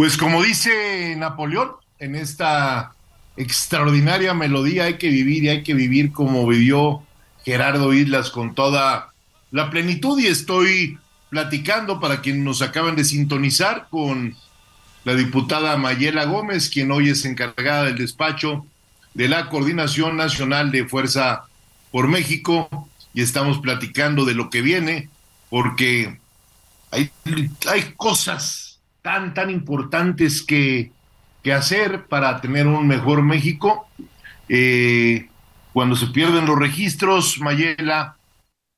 Pues 0.00 0.16
como 0.16 0.42
dice 0.42 1.14
Napoleón, 1.18 1.72
en 1.98 2.14
esta 2.14 2.94
extraordinaria 3.36 4.32
melodía 4.32 4.84
hay 4.84 4.94
que 4.94 5.10
vivir 5.10 5.44
y 5.44 5.50
hay 5.50 5.62
que 5.62 5.74
vivir 5.74 6.10
como 6.10 6.46
vivió 6.46 7.02
Gerardo 7.44 7.92
Islas 7.92 8.30
con 8.30 8.54
toda 8.54 9.12
la 9.50 9.68
plenitud. 9.68 10.18
Y 10.18 10.28
estoy 10.28 10.98
platicando 11.28 12.00
para 12.00 12.22
quienes 12.22 12.42
nos 12.42 12.62
acaban 12.62 12.96
de 12.96 13.04
sintonizar 13.04 13.88
con 13.90 14.34
la 15.04 15.14
diputada 15.14 15.76
Mayela 15.76 16.24
Gómez, 16.24 16.70
quien 16.70 16.90
hoy 16.92 17.10
es 17.10 17.26
encargada 17.26 17.84
del 17.84 17.98
despacho 17.98 18.64
de 19.12 19.28
la 19.28 19.50
Coordinación 19.50 20.16
Nacional 20.16 20.72
de 20.72 20.86
Fuerza 20.86 21.42
por 21.90 22.08
México. 22.08 22.88
Y 23.12 23.20
estamos 23.20 23.58
platicando 23.58 24.24
de 24.24 24.32
lo 24.32 24.48
que 24.48 24.62
viene 24.62 25.10
porque 25.50 26.18
hay, 26.90 27.10
hay 27.66 27.92
cosas 27.98 28.69
tan, 29.02 29.34
tan 29.34 29.50
importantes 29.50 30.42
que, 30.42 30.92
que 31.42 31.52
hacer 31.52 32.06
para 32.06 32.40
tener 32.40 32.66
un 32.66 32.86
mejor 32.86 33.22
México. 33.22 33.88
Eh, 34.48 35.28
cuando 35.72 35.96
se 35.96 36.08
pierden 36.08 36.46
los 36.46 36.58
registros, 36.58 37.38
Mayela, 37.40 38.16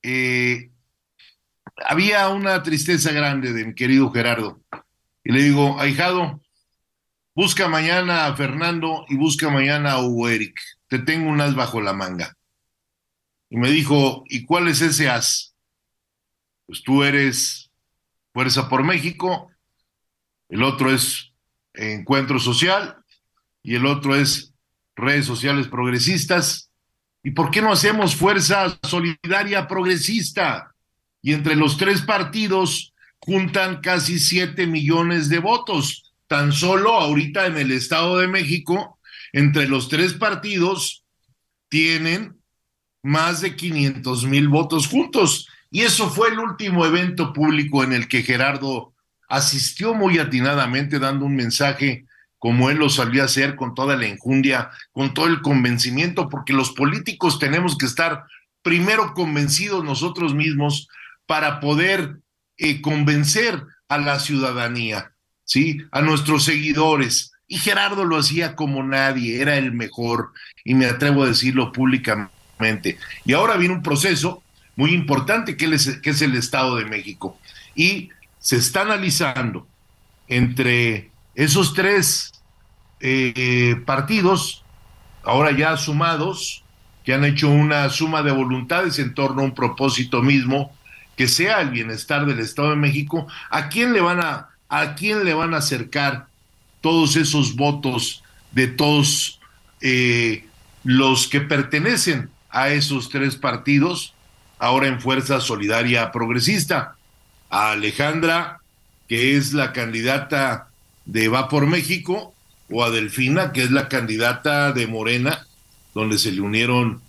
eh, 0.02 0.70
había 1.86 2.28
una 2.28 2.62
tristeza 2.62 3.12
grande 3.12 3.52
de 3.52 3.66
mi 3.66 3.74
querido 3.74 4.10
Gerardo. 4.10 4.60
Y 5.24 5.32
le 5.32 5.42
digo, 5.42 5.80
ahijado, 5.80 6.40
busca 7.34 7.68
mañana 7.68 8.26
a 8.26 8.36
Fernando 8.36 9.06
y 9.08 9.16
busca 9.16 9.50
mañana 9.50 9.92
a 9.92 10.02
Hugo 10.02 10.28
Eric. 10.28 10.60
Te 10.88 10.98
tengo 10.98 11.30
un 11.30 11.40
as 11.40 11.54
bajo 11.54 11.80
la 11.80 11.92
manga. 11.92 12.36
Y 13.48 13.56
me 13.56 13.70
dijo, 13.70 14.24
¿y 14.28 14.44
cuál 14.44 14.68
es 14.68 14.80
ese 14.80 15.08
as? 15.08 15.54
Pues 16.66 16.82
tú 16.82 17.02
eres 17.02 17.70
Fuerza 18.32 18.68
por 18.68 18.82
México, 18.82 19.51
el 20.52 20.62
otro 20.64 20.92
es 20.92 21.32
Encuentro 21.72 22.38
Social 22.38 22.98
y 23.62 23.74
el 23.74 23.86
otro 23.86 24.14
es 24.14 24.52
Redes 24.94 25.24
Sociales 25.24 25.66
Progresistas. 25.66 26.70
¿Y 27.22 27.30
por 27.30 27.50
qué 27.50 27.62
no 27.62 27.72
hacemos 27.72 28.14
Fuerza 28.14 28.78
Solidaria 28.82 29.66
Progresista? 29.66 30.74
Y 31.22 31.32
entre 31.32 31.56
los 31.56 31.78
tres 31.78 32.02
partidos 32.02 32.92
juntan 33.18 33.80
casi 33.80 34.18
siete 34.18 34.66
millones 34.66 35.30
de 35.30 35.38
votos. 35.38 36.12
Tan 36.26 36.52
solo 36.52 36.92
ahorita 37.00 37.46
en 37.46 37.56
el 37.56 37.72
Estado 37.72 38.18
de 38.18 38.28
México, 38.28 38.98
entre 39.32 39.66
los 39.66 39.88
tres 39.88 40.12
partidos 40.12 41.02
tienen 41.70 42.36
más 43.02 43.40
de 43.40 43.56
500 43.56 44.26
mil 44.26 44.48
votos 44.48 44.86
juntos. 44.86 45.48
Y 45.70 45.80
eso 45.80 46.10
fue 46.10 46.28
el 46.28 46.38
último 46.38 46.84
evento 46.84 47.32
público 47.32 47.82
en 47.82 47.94
el 47.94 48.06
que 48.06 48.22
Gerardo 48.22 48.92
asistió 49.32 49.94
muy 49.94 50.18
atinadamente 50.18 50.98
dando 50.98 51.24
un 51.24 51.34
mensaje 51.34 52.04
como 52.38 52.68
él 52.68 52.78
lo 52.78 52.90
solía 52.90 53.24
hacer 53.24 53.56
con 53.56 53.74
toda 53.74 53.96
la 53.96 54.06
enjundia, 54.06 54.70
con 54.92 55.14
todo 55.14 55.26
el 55.26 55.40
convencimiento, 55.40 56.28
porque 56.28 56.52
los 56.52 56.72
políticos 56.72 57.38
tenemos 57.38 57.78
que 57.78 57.86
estar 57.86 58.24
primero 58.62 59.14
convencidos 59.14 59.84
nosotros 59.84 60.34
mismos 60.34 60.88
para 61.24 61.60
poder 61.60 62.18
eh, 62.58 62.82
convencer 62.82 63.62
a 63.88 63.96
la 63.96 64.20
ciudadanía, 64.20 65.12
¿sí? 65.44 65.78
A 65.92 66.02
nuestros 66.02 66.44
seguidores. 66.44 67.32
Y 67.46 67.56
Gerardo 67.56 68.04
lo 68.04 68.18
hacía 68.18 68.54
como 68.54 68.82
nadie, 68.82 69.40
era 69.40 69.56
el 69.56 69.72
mejor, 69.72 70.32
y 70.62 70.74
me 70.74 70.86
atrevo 70.86 71.22
a 71.22 71.28
decirlo 71.28 71.72
públicamente. 71.72 72.98
Y 73.24 73.32
ahora 73.32 73.56
viene 73.56 73.74
un 73.74 73.82
proceso 73.82 74.42
muy 74.76 74.92
importante 74.92 75.56
que 75.56 75.66
es, 75.66 76.00
que 76.00 76.10
es 76.10 76.20
el 76.20 76.34
Estado 76.34 76.76
de 76.76 76.84
México. 76.84 77.38
Y 77.74 78.10
se 78.42 78.56
está 78.56 78.82
analizando 78.82 79.66
entre 80.28 81.10
esos 81.34 81.74
tres 81.74 82.32
eh, 83.00 83.80
partidos, 83.86 84.64
ahora 85.22 85.52
ya 85.52 85.76
sumados, 85.76 86.64
que 87.04 87.14
han 87.14 87.24
hecho 87.24 87.48
una 87.48 87.88
suma 87.88 88.22
de 88.22 88.32
voluntades 88.32 88.98
en 88.98 89.14
torno 89.14 89.42
a 89.42 89.44
un 89.44 89.54
propósito 89.54 90.22
mismo, 90.22 90.76
que 91.16 91.28
sea 91.28 91.60
el 91.60 91.70
bienestar 91.70 92.26
del 92.26 92.40
Estado 92.40 92.70
de 92.70 92.76
México, 92.76 93.28
¿a 93.48 93.68
quién 93.68 93.92
le 93.92 94.00
van 94.00 94.20
a, 94.20 94.48
a 94.68 94.94
quién 94.96 95.24
le 95.24 95.34
van 95.34 95.54
a 95.54 95.58
acercar 95.58 96.26
todos 96.80 97.16
esos 97.16 97.54
votos 97.54 98.24
de 98.50 98.66
todos 98.66 99.40
eh, 99.80 100.46
los 100.82 101.28
que 101.28 101.40
pertenecen 101.40 102.28
a 102.50 102.70
esos 102.70 103.08
tres 103.08 103.36
partidos, 103.36 104.14
ahora 104.58 104.88
en 104.88 105.00
Fuerza 105.00 105.40
Solidaria 105.40 106.10
Progresista? 106.10 106.96
A 107.52 107.72
Alejandra, 107.72 108.60
que 109.08 109.36
es 109.36 109.52
la 109.52 109.72
candidata 109.72 110.68
de 111.04 111.28
Va 111.28 111.48
por 111.48 111.66
México, 111.66 112.34
o 112.70 112.82
a 112.82 112.90
Delfina, 112.90 113.52
que 113.52 113.62
es 113.62 113.70
la 113.70 113.88
candidata 113.88 114.72
de 114.72 114.86
Morena, 114.86 115.46
donde 115.94 116.18
se 116.18 116.32
le 116.32 116.40
unieron 116.40 117.02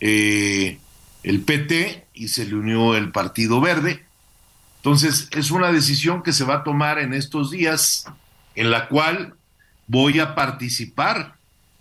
eh, 0.00 0.78
el 1.22 1.42
PT 1.42 2.08
y 2.12 2.28
se 2.28 2.44
le 2.44 2.56
unió 2.56 2.96
el 2.96 3.12
Partido 3.12 3.60
Verde. 3.60 4.04
Entonces, 4.78 5.28
es 5.30 5.52
una 5.52 5.70
decisión 5.70 6.24
que 6.24 6.32
se 6.32 6.44
va 6.44 6.56
a 6.56 6.64
tomar 6.64 6.98
en 6.98 7.14
estos 7.14 7.52
días, 7.52 8.06
en 8.56 8.72
la 8.72 8.88
cual 8.88 9.34
voy 9.86 10.18
a 10.18 10.34
participar 10.34 11.36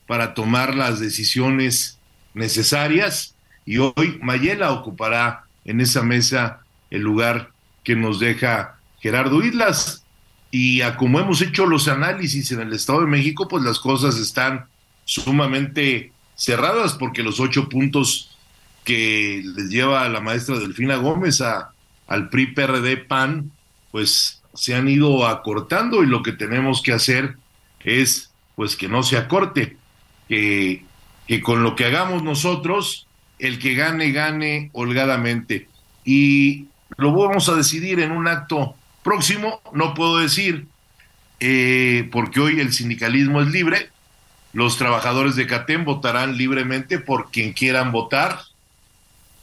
para 0.06 0.36
tomar 0.36 0.76
las 0.76 1.00
decisiones 1.00 1.98
necesarias 2.36 3.34
y 3.66 3.78
hoy 3.78 4.20
Mayela 4.22 4.72
ocupará 4.72 5.46
en 5.66 5.82
esa 5.82 6.04
mesa 6.04 6.60
el 6.90 7.02
lugar 7.02 7.53
que 7.84 7.96
nos 7.96 8.20
deja 8.20 8.78
Gerardo 9.00 9.44
Islas, 9.44 10.04
y 10.54 10.82
a 10.82 10.98
como 10.98 11.20
hemos 11.20 11.42
hecho 11.42 11.66
los 11.66 11.88
análisis 11.88 12.52
en 12.52 12.62
el 12.62 12.74
Estado 12.74 13.02
de 13.02 13.08
México, 13.08 13.48
pues 13.48 13.64
las 13.64 13.80
cosas 13.80 14.18
están 14.18 14.68
sumamente 15.04 16.12
cerradas 16.36 16.94
porque 16.94 17.24
los 17.24 17.40
ocho 17.40 17.68
puntos 17.70 18.38
que 18.84 19.42
les 19.44 19.70
lleva 19.70 20.08
la 20.10 20.20
maestra 20.20 20.60
Delfina 20.60 20.98
Gómez 20.98 21.42
a, 21.42 21.72
al 22.08 22.30
PRI 22.30 22.54
PRD 22.54 22.98
PAN, 22.98 23.52
pues 23.92 24.44
se 24.54 24.76
han 24.76 24.88
ido 24.88 25.26
acortando 25.26 26.04
y 26.04 26.08
lo 26.08 26.22
que 26.22 26.34
tenemos 26.34 26.84
que 26.84 26.92
hacer 26.92 27.36
es 27.84 28.32
pues 28.56 28.76
que 28.76 28.88
no 28.88 29.02
se 29.02 29.18
acorte, 29.18 29.78
que, 30.30 30.86
que 31.28 31.42
con 31.42 31.64
lo 31.64 31.76
que 31.76 31.86
hagamos 31.86 32.22
nosotros, 32.22 33.08
el 33.40 33.58
que 33.58 33.74
gane, 33.74 34.12
gane 34.12 34.70
holgadamente. 34.74 35.68
Y 36.06 36.68
lo 36.98 37.12
vamos 37.14 37.50
a 37.50 37.56
decidir 37.56 38.00
en 38.00 38.12
un 38.12 38.28
acto 38.28 38.76
próximo, 39.04 39.62
no 39.74 39.94
puedo 39.94 40.18
decir, 40.20 40.68
eh, 41.40 42.08
porque 42.12 42.40
hoy 42.40 42.60
el 42.60 42.74
sindicalismo 42.74 43.42
es 43.42 43.48
libre, 43.50 43.90
los 44.54 44.78
trabajadores 44.78 45.36
de 45.36 45.48
CATEM 45.48 45.84
votarán 45.84 46.38
libremente 46.38 47.00
por 47.00 47.32
quien 47.32 47.54
quieran 47.54 47.92
votar, 47.92 48.40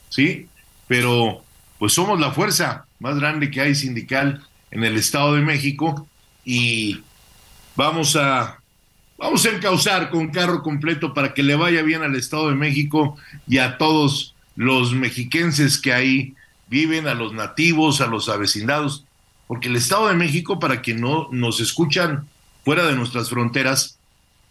¿sí? 0.08 0.46
Pero 0.86 1.42
pues 1.78 1.92
somos 1.92 2.20
la 2.20 2.30
fuerza 2.30 2.86
más 2.98 3.18
grande 3.18 3.50
que 3.50 3.60
hay 3.60 3.74
sindical 3.74 4.42
en 4.70 4.84
el 4.84 4.96
Estado 4.96 5.34
de 5.34 5.42
México 5.42 6.06
y 6.44 7.02
vamos 7.74 8.16
a 8.16 8.58
vamos 9.18 9.44
a 9.44 9.50
encauzar 9.50 10.10
con 10.10 10.30
carro 10.30 10.62
completo 10.62 11.12
para 11.12 11.34
que 11.34 11.42
le 11.42 11.54
vaya 11.54 11.82
bien 11.82 12.02
al 12.02 12.16
Estado 12.16 12.48
de 12.48 12.54
México 12.54 13.16
y 13.46 13.58
a 13.58 13.76
todos 13.76 14.34
los 14.56 14.94
mexiquenses 14.94 15.78
que 15.78 15.92
ahí 15.92 16.34
viven, 16.70 17.08
a 17.08 17.14
los 17.14 17.34
nativos, 17.34 18.00
a 18.00 18.06
los 18.06 18.30
avecindados 18.30 19.04
porque 19.50 19.66
el 19.66 19.74
Estado 19.74 20.06
de 20.06 20.14
México, 20.14 20.60
para 20.60 20.80
quien 20.80 21.00
no 21.00 21.28
nos 21.32 21.58
escuchan 21.58 22.28
fuera 22.64 22.86
de 22.86 22.94
nuestras 22.94 23.30
fronteras, 23.30 23.98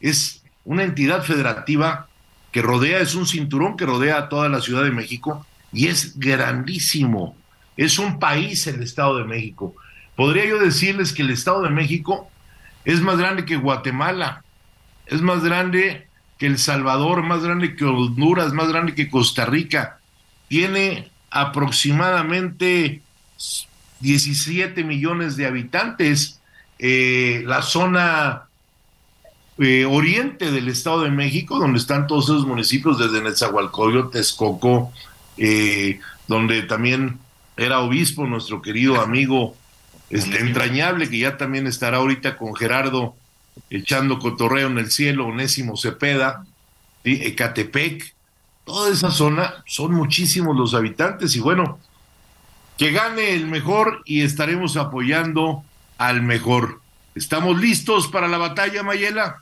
es 0.01 0.43
una 0.65 0.83
entidad 0.83 1.23
federativa 1.23 2.09
que 2.51 2.61
rodea, 2.61 2.99
es 2.99 3.15
un 3.15 3.25
cinturón 3.25 3.77
que 3.77 3.85
rodea 3.85 4.17
a 4.17 4.27
toda 4.27 4.49
la 4.49 4.59
Ciudad 4.59 4.83
de 4.83 4.91
México 4.91 5.45
y 5.71 5.87
es 5.87 6.19
grandísimo. 6.19 7.37
Es 7.77 7.97
un 7.97 8.19
país 8.19 8.67
el 8.67 8.83
Estado 8.83 9.19
de 9.19 9.23
México. 9.23 9.73
Podría 10.17 10.43
yo 10.43 10.59
decirles 10.59 11.13
que 11.13 11.21
el 11.21 11.29
Estado 11.29 11.61
de 11.61 11.69
México 11.69 12.29
es 12.83 12.99
más 12.99 13.17
grande 13.17 13.45
que 13.45 13.55
Guatemala, 13.55 14.43
es 15.05 15.21
más 15.21 15.45
grande 15.45 16.09
que 16.37 16.47
El 16.47 16.57
Salvador, 16.57 17.23
más 17.23 17.41
grande 17.41 17.77
que 17.77 17.85
Honduras, 17.85 18.51
más 18.51 18.67
grande 18.67 18.95
que 18.95 19.09
Costa 19.09 19.45
Rica. 19.45 20.01
Tiene 20.49 21.09
aproximadamente 21.31 23.01
17 23.99 24.83
millones 24.83 25.35
de 25.35 25.45
habitantes, 25.45 26.39
eh, 26.79 27.43
la 27.45 27.61
zona 27.61 28.43
eh, 29.57 29.85
oriente 29.85 30.51
del 30.51 30.69
Estado 30.69 31.03
de 31.03 31.11
México, 31.11 31.59
donde 31.59 31.79
están 31.79 32.07
todos 32.07 32.25
esos 32.25 32.47
municipios, 32.47 32.97
desde 32.97 33.21
Nezahualcóyotl, 33.21 34.11
Texcoco, 34.11 34.91
eh, 35.37 35.99
donde 36.27 36.61
también 36.63 37.19
era 37.57 37.79
obispo 37.79 38.25
nuestro 38.25 38.61
querido 38.61 39.01
amigo 39.01 39.55
este, 40.09 40.39
entrañable, 40.39 41.09
que 41.09 41.19
ya 41.19 41.37
también 41.37 41.67
estará 41.67 41.97
ahorita 41.97 42.37
con 42.37 42.55
Gerardo 42.55 43.15
echando 43.69 44.19
cotorreo 44.19 44.67
en 44.67 44.77
el 44.77 44.91
cielo, 44.91 45.27
Onésimo 45.27 45.75
Cepeda, 45.75 46.45
Ecatepec, 47.03 48.13
toda 48.69 48.91
esa 48.91 49.09
zona, 49.09 49.63
son 49.65 49.95
muchísimos 49.95 50.55
los 50.55 50.75
habitantes 50.75 51.35
y 51.35 51.39
bueno, 51.39 51.79
que 52.77 52.91
gane 52.91 53.33
el 53.33 53.47
mejor 53.47 54.03
y 54.05 54.21
estaremos 54.21 54.77
apoyando 54.77 55.63
al 55.97 56.21
mejor. 56.21 56.79
¿Estamos 57.15 57.59
listos 57.59 58.09
para 58.09 58.27
la 58.27 58.37
batalla, 58.37 58.83
Mayela? 58.83 59.37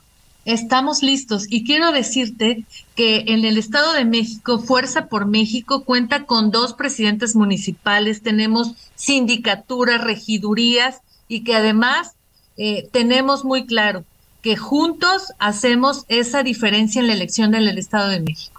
Estamos 0.46 1.02
listos 1.02 1.44
y 1.46 1.62
quiero 1.62 1.92
decirte 1.92 2.64
que 2.96 3.24
en 3.26 3.44
el 3.44 3.58
Estado 3.58 3.92
de 3.92 4.06
México, 4.06 4.60
Fuerza 4.60 5.08
por 5.08 5.26
México 5.26 5.84
cuenta 5.84 6.24
con 6.24 6.50
dos 6.50 6.72
presidentes 6.72 7.36
municipales, 7.36 8.22
tenemos 8.22 8.76
sindicaturas, 8.94 10.02
regidurías 10.02 11.02
y 11.28 11.44
que 11.44 11.54
además 11.54 12.14
eh, 12.56 12.88
tenemos 12.92 13.44
muy 13.44 13.66
claro 13.66 14.04
que 14.40 14.56
juntos 14.56 15.34
hacemos 15.38 16.06
esa 16.08 16.42
diferencia 16.42 17.02
en 17.02 17.08
la 17.08 17.12
elección 17.12 17.50
del 17.50 17.76
Estado 17.76 18.08
de 18.08 18.20
México. 18.20 18.57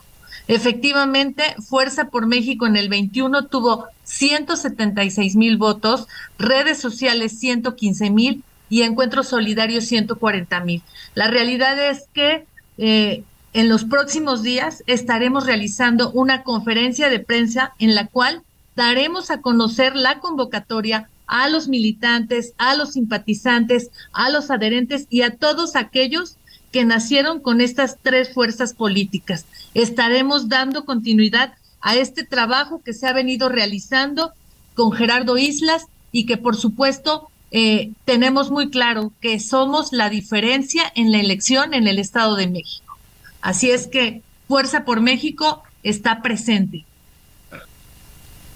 Efectivamente, 0.50 1.44
Fuerza 1.64 2.06
por 2.06 2.26
México 2.26 2.66
en 2.66 2.76
el 2.76 2.90
21 2.90 3.46
tuvo 3.46 3.86
176 4.04 5.36
mil 5.36 5.58
votos, 5.58 6.08
redes 6.40 6.80
sociales 6.80 7.38
115 7.38 8.10
mil 8.10 8.44
y 8.68 8.82
encuentros 8.82 9.28
solidarios 9.28 9.86
140 9.86 10.60
mil. 10.62 10.82
La 11.14 11.28
realidad 11.28 11.78
es 11.78 12.08
que 12.16 12.48
eh, 12.80 13.24
en 13.54 13.70
los 13.70 13.86
próximos 13.86 14.42
días 14.42 14.84
estaremos 14.88 15.46
realizando 15.46 16.10
una 16.14 16.42
conferencia 16.42 17.10
de 17.10 17.20
prensa 17.20 17.76
en 17.78 17.94
la 17.94 18.08
cual 18.08 18.42
daremos 18.76 19.30
a 19.30 19.42
conocer 19.42 19.96
la 19.96 20.20
convocatoria 20.20 21.10
a 21.28 21.48
los 21.48 21.68
militantes, 21.68 22.56
a 22.58 22.74
los 22.74 22.94
simpatizantes, 22.94 23.92
a 24.14 24.32
los 24.32 24.50
adherentes 24.50 25.06
y 25.12 25.22
a 25.22 25.36
todos 25.36 25.76
aquellos 25.76 26.38
que 26.72 26.86
nacieron 26.86 27.40
con 27.40 27.62
estas 27.62 27.98
tres 28.02 28.34
fuerzas 28.34 28.74
políticas. 28.74 29.46
Estaremos 29.74 30.50
dando 30.50 30.86
continuidad 30.86 31.54
a 31.82 31.96
este 31.96 32.24
trabajo 32.24 32.82
que 32.84 32.94
se 32.94 33.08
ha 33.08 33.14
venido 33.14 33.50
realizando 33.50 34.34
con 34.76 34.92
Gerardo 34.92 35.38
Islas 35.38 35.86
y 36.12 36.26
que 36.26 36.38
por 36.38 36.56
supuesto 36.56 37.30
eh, 37.52 37.92
tenemos 38.06 38.52
muy 38.52 38.70
claro 38.70 39.12
que 39.22 39.40
somos 39.40 39.92
la 39.92 40.10
diferencia 40.10 40.84
en 40.96 41.12
la 41.12 41.20
elección 41.20 41.74
en 41.74 41.88
el 41.88 42.00
Estado 42.00 42.36
de 42.36 42.48
México. 42.48 42.98
Así 43.42 43.72
es 43.72 43.88
que 43.88 44.22
Fuerza 44.48 44.84
por 44.84 45.00
México 45.00 45.64
está 45.84 46.22
presente. 46.22 46.84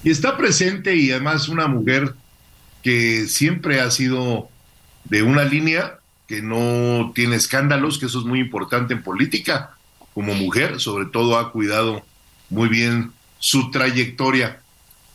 Y 0.04 0.10
está 0.10 0.38
presente 0.38 0.96
y 0.96 1.12
además 1.12 1.50
una 1.50 1.68
mujer 1.68 2.16
que 2.82 3.28
siempre 3.28 3.80
ha 3.80 3.90
sido 3.92 4.50
de 5.06 5.24
una 5.24 5.46
línea 5.46 6.00
que 6.34 6.42
no 6.42 7.12
tiene 7.14 7.36
escándalos, 7.36 8.00
que 8.00 8.08
eso 8.08 8.18
es 8.18 8.26
muy 8.26 8.40
importante 8.40 8.96
en 8.96 9.04
política. 9.04 9.78
Como 10.16 10.34
mujer, 10.34 10.80
sobre 10.80 11.06
todo, 11.06 11.38
ha 11.38 11.52
cuidado 11.52 12.04
muy 12.50 12.70
bien 12.70 13.12
su 13.38 13.70
trayectoria. 13.70 14.60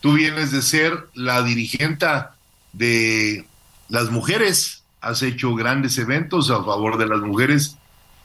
tú 0.01 0.13
vienes 0.13 0.53
de 0.53 0.63
ser 0.63 1.09
la 1.15 1.43
dirigenta 1.43 2.37
de 2.73 3.47
las 3.89 4.13
mujeres, 4.13 4.85
has 5.01 5.23
hecho 5.23 5.57
grandes 5.57 5.99
eventos 5.99 6.51
a 6.51 6.63
favor 6.63 6.99
de 6.99 7.07
las 7.07 7.19
mujeres. 7.19 7.77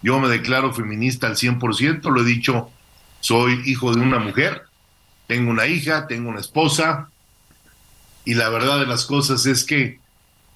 Yo 0.04 0.20
me 0.20 0.28
declaro 0.28 0.72
feminista 0.72 1.26
al 1.26 1.36
100%, 1.36 2.12
lo 2.12 2.22
he 2.22 2.26
dicho, 2.26 2.70
soy 3.22 3.60
hijo 3.66 3.92
de 3.96 4.02
una 4.02 4.20
mujer, 4.20 4.66
tengo 5.26 5.50
una 5.50 5.66
hija, 5.66 6.06
tengo 6.06 6.30
una 6.30 6.42
esposa, 6.42 7.10
y 8.24 8.36
la 8.36 8.50
verdad 8.50 8.80
de 8.80 8.86
las 8.86 9.06
cosas 9.06 9.48
es 9.48 9.64
que 9.64 10.00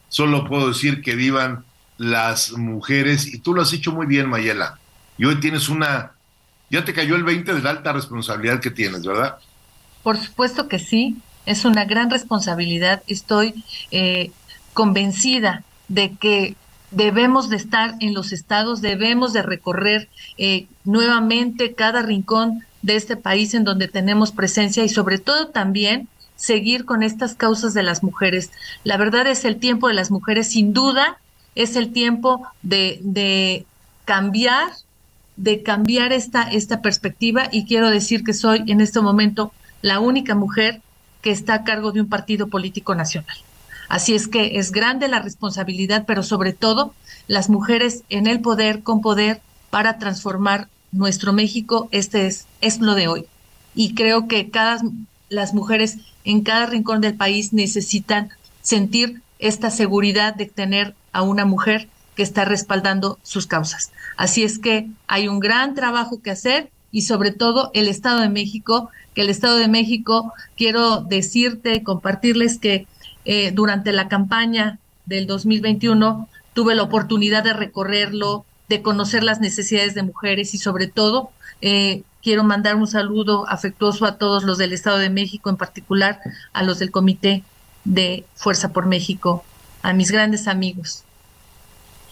solo 0.09 0.47
puedo 0.47 0.67
decir 0.67 1.01
que 1.01 1.15
vivan 1.15 1.65
las 1.97 2.51
mujeres, 2.51 3.33
y 3.33 3.39
tú 3.39 3.53
lo 3.53 3.61
has 3.61 3.73
hecho 3.73 3.91
muy 3.91 4.05
bien, 4.05 4.29
Mayela. 4.29 4.79
Y 5.17 5.25
hoy 5.25 5.39
tienes 5.39 5.69
una, 5.69 6.11
ya 6.69 6.85
te 6.85 6.93
cayó 6.93 7.15
el 7.15 7.23
20 7.23 7.53
de 7.53 7.61
la 7.61 7.71
alta 7.71 7.93
responsabilidad 7.93 8.59
que 8.59 8.71
tienes, 8.71 9.05
¿verdad? 9.05 9.37
Por 10.03 10.17
supuesto 10.17 10.67
que 10.67 10.79
sí, 10.79 11.17
es 11.45 11.65
una 11.65 11.85
gran 11.85 12.09
responsabilidad. 12.09 13.01
Estoy 13.07 13.63
eh, 13.91 14.31
convencida 14.73 15.63
de 15.87 16.13
que 16.15 16.55
debemos 16.91 17.49
de 17.49 17.57
estar 17.57 17.95
en 17.99 18.13
los 18.13 18.31
estados, 18.31 18.81
debemos 18.81 19.33
de 19.33 19.41
recorrer 19.41 20.07
eh, 20.37 20.67
nuevamente 20.83 21.73
cada 21.73 22.01
rincón 22.01 22.63
de 22.81 22.95
este 22.95 23.17
país 23.17 23.53
en 23.53 23.63
donde 23.63 23.87
tenemos 23.87 24.31
presencia 24.31 24.83
y 24.83 24.89
sobre 24.89 25.17
todo 25.17 25.47
también 25.47 26.07
seguir 26.35 26.85
con 26.85 27.03
estas 27.03 27.35
causas 27.35 27.73
de 27.73 27.83
las 27.83 28.03
mujeres. 28.03 28.51
La 28.83 28.97
verdad 28.97 29.27
es 29.27 29.43
el 29.43 29.57
tiempo 29.57 29.87
de 29.87 29.95
las 29.95 30.11
mujeres, 30.11 30.51
sin 30.51 30.71
duda, 30.71 31.17
es 31.57 31.75
el 31.75 31.91
tiempo 31.91 32.47
de, 32.61 32.99
de 33.01 33.65
cambiar, 34.05 34.69
de 35.35 35.63
cambiar 35.63 36.13
esta, 36.13 36.43
esta 36.43 36.81
perspectiva 36.81 37.49
y 37.51 37.65
quiero 37.65 37.89
decir 37.89 38.23
que 38.23 38.33
soy 38.33 38.63
en 38.67 38.79
este 38.79 39.01
momento 39.01 39.51
la 39.81 39.99
única 39.99 40.35
mujer 40.35 40.81
que 41.21 41.31
está 41.31 41.55
a 41.55 41.63
cargo 41.63 41.91
de 41.91 42.01
un 42.01 42.09
partido 42.09 42.47
político 42.47 42.93
nacional. 42.93 43.35
Así 43.89 44.13
es 44.13 44.27
que 44.27 44.59
es 44.59 44.71
grande 44.71 45.07
la 45.07 45.19
responsabilidad, 45.19 46.05
pero 46.05 46.21
sobre 46.21 46.53
todo 46.53 46.93
las 47.27 47.49
mujeres 47.49 48.03
en 48.09 48.27
el 48.27 48.39
poder, 48.39 48.83
con 48.83 49.01
poder, 49.01 49.41
para 49.71 49.97
transformar 49.97 50.67
nuestro 50.91 51.33
México, 51.33 51.89
este 51.91 52.27
es, 52.27 52.45
es 52.61 52.79
lo 52.79 52.93
de 52.93 53.07
hoy. 53.07 53.25
Y 53.73 53.95
creo 53.95 54.27
que 54.27 54.49
cada, 54.49 54.81
las 55.29 55.53
mujeres 55.53 55.97
en 56.23 56.41
cada 56.41 56.67
rincón 56.67 57.01
del 57.01 57.15
país 57.15 57.51
necesitan 57.51 58.29
sentir 58.61 59.21
esta 59.39 59.71
seguridad 59.71 60.35
de 60.35 60.45
tener 60.45 60.95
a 61.17 61.23
una 61.23 61.45
mujer 61.45 61.89
que 62.15 62.21
está 62.21 62.45
respaldando 62.45 63.17
sus 63.23 63.47
causas. 63.47 63.91
Así 64.17 64.43
es 64.43 64.59
que 64.59 64.87
hay 65.07 65.27
un 65.27 65.39
gran 65.39 65.73
trabajo 65.73 66.21
que 66.21 66.29
hacer 66.29 66.69
y 66.91 67.01
sobre 67.01 67.31
todo 67.31 67.71
el 67.73 67.87
Estado 67.87 68.19
de 68.19 68.29
México, 68.29 68.91
que 69.15 69.21
el 69.21 69.31
Estado 69.31 69.57
de 69.57 69.67
México, 69.67 70.31
quiero 70.55 71.01
decirte, 71.01 71.81
compartirles 71.81 72.59
que 72.59 72.85
eh, 73.25 73.49
durante 73.51 73.93
la 73.93 74.07
campaña 74.09 74.77
del 75.07 75.25
2021 75.25 76.29
tuve 76.53 76.75
la 76.75 76.83
oportunidad 76.83 77.43
de 77.43 77.53
recorrerlo, 77.53 78.45
de 78.69 78.83
conocer 78.83 79.23
las 79.23 79.39
necesidades 79.39 79.95
de 79.95 80.03
mujeres 80.03 80.53
y 80.53 80.59
sobre 80.59 80.85
todo 80.85 81.31
eh, 81.61 82.03
quiero 82.21 82.43
mandar 82.43 82.75
un 82.75 82.85
saludo 82.85 83.49
afectuoso 83.49 84.05
a 84.05 84.19
todos 84.19 84.43
los 84.43 84.59
del 84.59 84.71
Estado 84.71 84.99
de 84.99 85.09
México, 85.09 85.49
en 85.49 85.57
particular 85.57 86.19
a 86.53 86.61
los 86.61 86.77
del 86.77 86.91
Comité 86.91 87.43
de 87.85 88.23
Fuerza 88.35 88.71
por 88.71 88.85
México, 88.85 89.43
a 89.81 89.93
mis 89.93 90.11
grandes 90.11 90.47
amigos, 90.47 91.03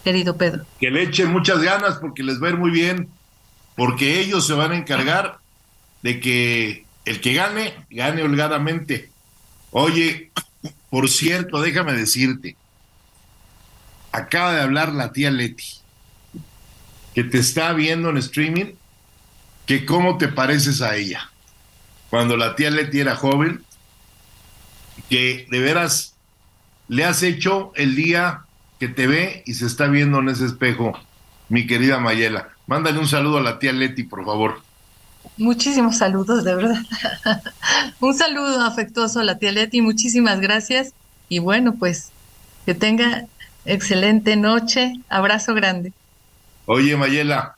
querido 0.06 0.38
Pedro. 0.38 0.66
Que 0.80 0.92
le 0.92 1.02
echen 1.02 1.32
muchas 1.32 1.62
ganas 1.64 1.96
porque 1.96 2.22
les 2.22 2.42
va 2.42 2.48
a 2.48 2.50
ir 2.52 2.58
muy 2.58 2.70
bien, 2.70 3.10
porque 3.76 4.20
ellos 4.22 4.46
se 4.46 4.54
van 4.54 4.72
a 4.72 4.78
encargar 4.78 5.40
de 6.04 6.20
que 6.20 6.86
el 7.06 7.20
que 7.22 7.34
gane, 7.34 7.74
gane 7.90 8.22
holgadamente. 8.22 9.10
Oye, 9.72 10.32
por 10.92 11.10
cierto, 11.10 11.60
déjame 11.60 11.94
decirte, 11.94 12.56
acaba 14.12 14.54
de 14.54 14.62
hablar 14.62 14.94
la 14.94 15.12
tía 15.12 15.32
Leti, 15.32 15.80
que 17.16 17.24
te 17.24 17.40
está 17.40 17.74
viendo 17.74 18.12
en 18.12 18.18
streaming, 18.18 18.74
que 19.66 19.88
cómo 19.88 20.20
te 20.20 20.28
pareces 20.28 20.84
a 20.84 20.96
ella. 20.96 21.32
Cuando 22.12 22.38
la 22.38 22.56
tía 22.56 22.70
Leti 22.70 23.00
era 23.00 23.16
joven, 23.16 23.64
que 25.10 25.48
de 25.50 25.60
veras 25.60 26.14
le 26.88 27.04
has 27.04 27.24
hecho 27.24 27.72
el 27.76 27.96
día 27.96 28.45
que 28.80 28.88
te 28.88 29.08
ve 29.08 29.44
y 29.46 29.54
se 29.54 29.66
está 29.66 29.88
viendo 29.88 30.20
en 30.20 30.30
ese 30.30 30.46
espejo, 30.46 30.94
mi 31.50 31.68
querida 31.68 32.00
Mayela. 32.00 32.50
Mándale 32.68 33.00
un 33.00 33.08
saludo 33.08 33.38
a 33.38 33.42
la 33.42 33.60
tía 33.60 33.72
Leti, 33.72 34.04
por 34.04 34.26
favor. 34.26 34.62
Muchísimos 35.38 35.98
saludos, 35.98 36.44
de 36.44 36.56
verdad. 36.56 36.82
un 38.00 38.14
saludo 38.14 38.62
afectuoso 38.62 39.20
a 39.20 39.24
la 39.24 39.38
tía 39.38 39.52
Leti, 39.52 39.82
muchísimas 39.82 40.40
gracias. 40.40 40.94
Y 41.30 41.40
bueno, 41.40 41.76
pues 41.76 42.12
que 42.66 42.74
tenga 42.74 43.26
excelente 43.66 44.36
noche. 44.36 44.94
Abrazo 45.10 45.54
grande. 45.54 45.94
Oye, 46.66 46.96
Mayela, 46.98 47.56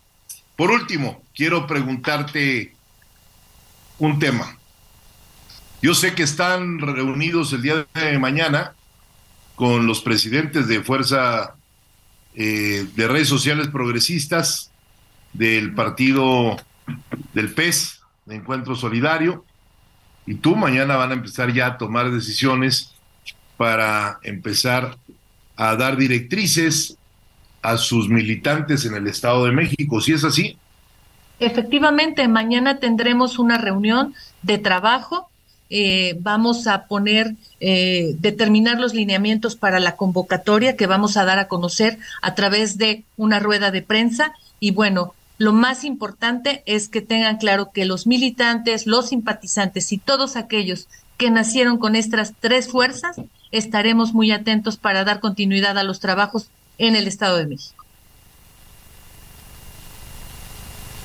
por 0.55 0.72
último, 0.72 1.22
quiero 1.36 1.68
preguntarte 1.68 2.74
un 3.99 4.20
tema. 4.20 4.57
Yo 5.82 5.93
sé 5.93 6.15
que 6.15 6.24
están 6.24 6.80
reunidos 6.80 7.53
el 7.53 7.61
día 7.61 7.86
de 7.93 8.18
mañana 8.18 8.74
con 9.58 9.88
los 9.88 10.01
presidentes 10.01 10.68
de 10.68 10.84
Fuerza 10.84 11.55
eh, 12.36 12.86
de 12.95 13.08
Redes 13.08 13.28
Sociales 13.28 13.70
Progresistas 13.70 14.70
del 15.34 15.74
partido 15.74 16.58
del 17.34 17.51
PES, 17.51 18.01
de 18.28 18.36
Encuentro 18.36 18.76
Solidario, 18.76 19.43
y 20.28 20.36
tú 20.36 20.55
mañana 20.55 20.95
van 20.95 21.10
a 21.10 21.16
empezar 21.16 21.51
ya 21.51 21.66
a 21.66 21.78
tomar 21.80 22.12
decisiones 22.12 22.93
para 23.58 24.20
empezar 24.22 24.95
a 25.55 25.76
dar 25.76 25.97
directrices 25.97 26.95
a 27.64 27.78
sus 27.78 28.10
militantes 28.10 28.86
en 28.86 28.93
el 28.93 29.08
Estado 29.08 29.45
de 29.45 29.53
México. 29.53 29.99
¿Si 30.01 30.14
es 30.14 30.24
así? 30.24 30.55
Efectivamente, 31.39 32.28
mañana 32.28 32.78
tendremos 32.78 33.39
una 33.39 33.58
reunión 33.58 34.14
de 34.43 34.60
trabajo. 34.60 35.32
Eh, 35.70 36.18
vamos 36.22 36.68
a 36.68 36.86
poner, 36.86 37.36
eh, 37.59 38.15
determinar 38.20 38.80
los 38.80 38.93
lineamientos 38.93 39.55
para 39.55 39.80
la 39.80 39.95
convocatoria 39.95 40.78
que 40.78 40.88
vamos 40.88 41.18
a 41.18 41.26
dar 41.26 41.39
a 41.39 41.47
conocer 41.47 41.99
a 42.22 42.36
través 42.36 42.78
de 42.78 43.03
una 43.18 43.39
rueda 43.39 43.72
de 43.72 43.82
prensa. 43.82 44.34
Y 44.59 44.72
bueno, 44.72 45.13
lo 45.38 45.53
más 45.53 45.84
importante 45.84 46.63
es 46.65 46.88
que 46.88 47.01
tengan 47.01 47.38
claro 47.38 47.72
que 47.72 47.86
los 47.86 48.07
militantes, 48.07 48.88
los 48.88 49.09
simpatizantes 49.09 49.91
y 49.91 49.97
todos 49.97 50.36
aquellos 50.36 50.88
que 51.18 51.30
nacieron 51.30 51.78
con 51.78 51.95
estas 51.95 52.34
tres 52.39 52.70
fuerzas, 52.70 53.18
estaremos 53.51 54.13
muy 54.13 54.32
atentos 54.32 54.78
para 54.78 55.03
dar 55.03 55.20
continuidad 55.20 55.78
a 55.78 55.84
los 55.84 55.99
trabajos 55.99 56.49
en 56.78 56.95
el 56.95 57.07
Estado 57.07 57.38
de 57.38 57.47
México. 57.47 57.86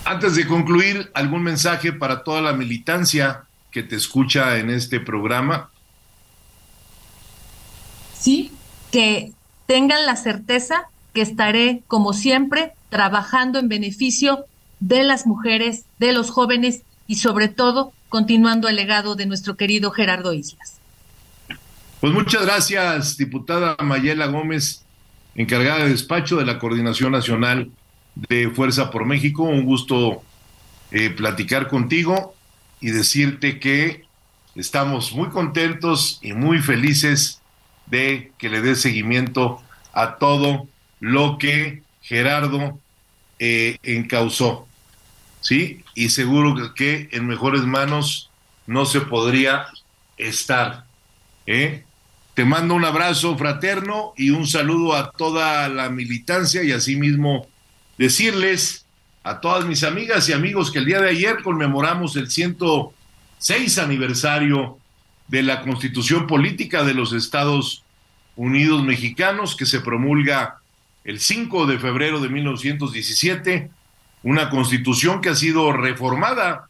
Antes 0.05 0.35
de 0.35 0.47
concluir, 0.47 1.11
¿algún 1.15 1.43
mensaje 1.43 1.93
para 1.93 2.25
toda 2.25 2.41
la 2.41 2.53
militancia 2.53 3.45
que 3.73 3.83
te 3.83 3.97
escucha 3.97 4.59
en 4.59 4.71
este 4.71 5.01
programa? 5.01 5.71
Sí, 8.19 8.53
que 8.93 9.33
tengan 9.67 10.07
la 10.07 10.17
certeza 10.17 10.85
que 11.15 11.23
estaré, 11.23 11.83
como 11.89 12.13
siempre, 12.13 12.73
trabajando 12.91 13.59
en 13.59 13.69
beneficio 13.69 14.45
de 14.81 15.03
las 15.03 15.27
mujeres, 15.27 15.85
de 15.99 16.13
los 16.13 16.31
jóvenes 16.31 16.83
y 17.07 17.17
sobre 17.17 17.49
todo 17.49 17.93
continuando 18.09 18.69
el 18.69 18.77
legado 18.77 19.15
de 19.15 19.27
nuestro 19.27 19.57
querido 19.57 19.91
Gerardo 19.91 20.33
Islas. 20.35 20.79
Pues 22.01 22.13
muchas 22.13 22.43
gracias, 22.43 23.17
diputada 23.17 23.77
Mayela 23.83 24.27
Gómez, 24.27 24.85
encargada 25.35 25.85
de 25.85 25.91
despacho 25.91 26.37
de 26.37 26.45
la 26.45 26.59
Coordinación 26.59 27.13
Nacional 27.13 27.71
de 28.15 28.51
Fuerza 28.51 28.91
por 28.91 29.07
México. 29.07 29.45
Un 29.45 29.65
gusto 29.65 30.23
eh, 30.91 31.11
platicar 31.11 31.69
contigo 31.69 32.35
y 32.83 32.91
decirte 32.91 33.59
que 33.59 34.05
estamos 34.55 35.13
muy 35.13 35.31
contentos 35.31 36.19
y 36.21 36.35
muy 36.35 36.59
felices 36.59 37.41
de 37.87 38.33
que 38.37 38.51
le 38.51 38.61
dé 38.61 38.75
seguimiento 38.75 39.63
a 39.95 40.17
todo 40.17 40.69
lo 41.01 41.39
que 41.39 41.83
Gerardo 42.03 42.79
eh, 43.39 43.79
encausó, 43.83 44.67
¿sí? 45.41 45.85
Y 45.95 46.11
seguro 46.11 46.75
que 46.75 47.09
en 47.13 47.27
mejores 47.27 47.63
manos 47.63 48.31
no 48.67 48.85
se 48.85 49.01
podría 49.01 49.67
estar. 50.19 50.85
¿eh? 51.47 51.85
Te 52.35 52.45
mando 52.45 52.75
un 52.75 52.85
abrazo 52.85 53.37
fraterno 53.37 54.13
y 54.17 54.31
un 54.31 54.47
saludo 54.47 54.95
a 54.95 55.11
toda 55.13 55.69
la 55.69 55.89
militancia 55.91 56.63
y 56.63 56.73
asimismo 56.73 57.47
decirles 57.99 58.82
a 59.25 59.41
todas 59.41 59.67
mis 59.67 59.85
amigas 59.85 60.29
y 60.29 60.33
amigos 60.33 60.71
que 60.71 60.79
el 60.79 60.87
día 60.87 61.01
de 61.01 61.11
ayer 61.11 61.43
conmemoramos 61.43 62.17
el 62.17 62.31
106 62.31 63.79
aniversario 63.79 64.79
de 65.29 65.43
la 65.43 65.63
Constitución 65.63 66.27
Política 66.27 66.83
de 66.83 66.95
los 66.95 67.13
Estados 67.13 67.85
Unidos 68.37 68.83
Mexicanos 68.83 69.57
que 69.57 69.67
se 69.67 69.81
promulga 69.81 70.59
el 71.05 71.21
5 71.21 71.67
de 71.67 71.79
febrero 71.79 72.21
de 72.21 72.29
1917, 72.29 73.71
una 74.23 74.51
constitución 74.51 75.21
que 75.21 75.31
ha 75.31 75.35
sido 75.35 75.73
reformada 75.73 76.69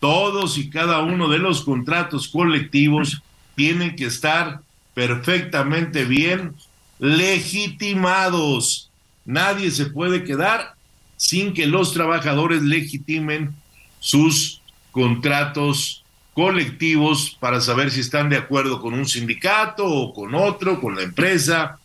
todos 0.00 0.56
y 0.56 0.70
cada 0.70 1.00
uno 1.00 1.28
de 1.28 1.38
los 1.38 1.62
contratos 1.62 2.28
colectivos 2.28 3.20
tienen 3.56 3.94
que 3.94 4.06
estar 4.06 4.62
perfectamente 4.94 6.06
bien 6.06 6.54
legitimados. 6.98 8.90
Nadie 9.26 9.70
se 9.70 9.86
puede 9.86 10.24
quedar 10.24 10.74
sin 11.18 11.52
que 11.52 11.66
los 11.66 11.92
trabajadores 11.92 12.62
legitimen 12.62 13.54
sus 14.00 14.62
contratos 14.92 16.04
colectivos 16.32 17.36
para 17.38 17.60
saber 17.60 17.90
si 17.90 18.00
están 18.00 18.30
de 18.30 18.38
acuerdo 18.38 18.80
con 18.80 18.94
un 18.94 19.06
sindicato 19.06 19.84
o 19.84 20.14
con 20.14 20.34
otro, 20.34 20.80
con 20.80 20.96
la 20.96 21.02
empresa 21.02 21.78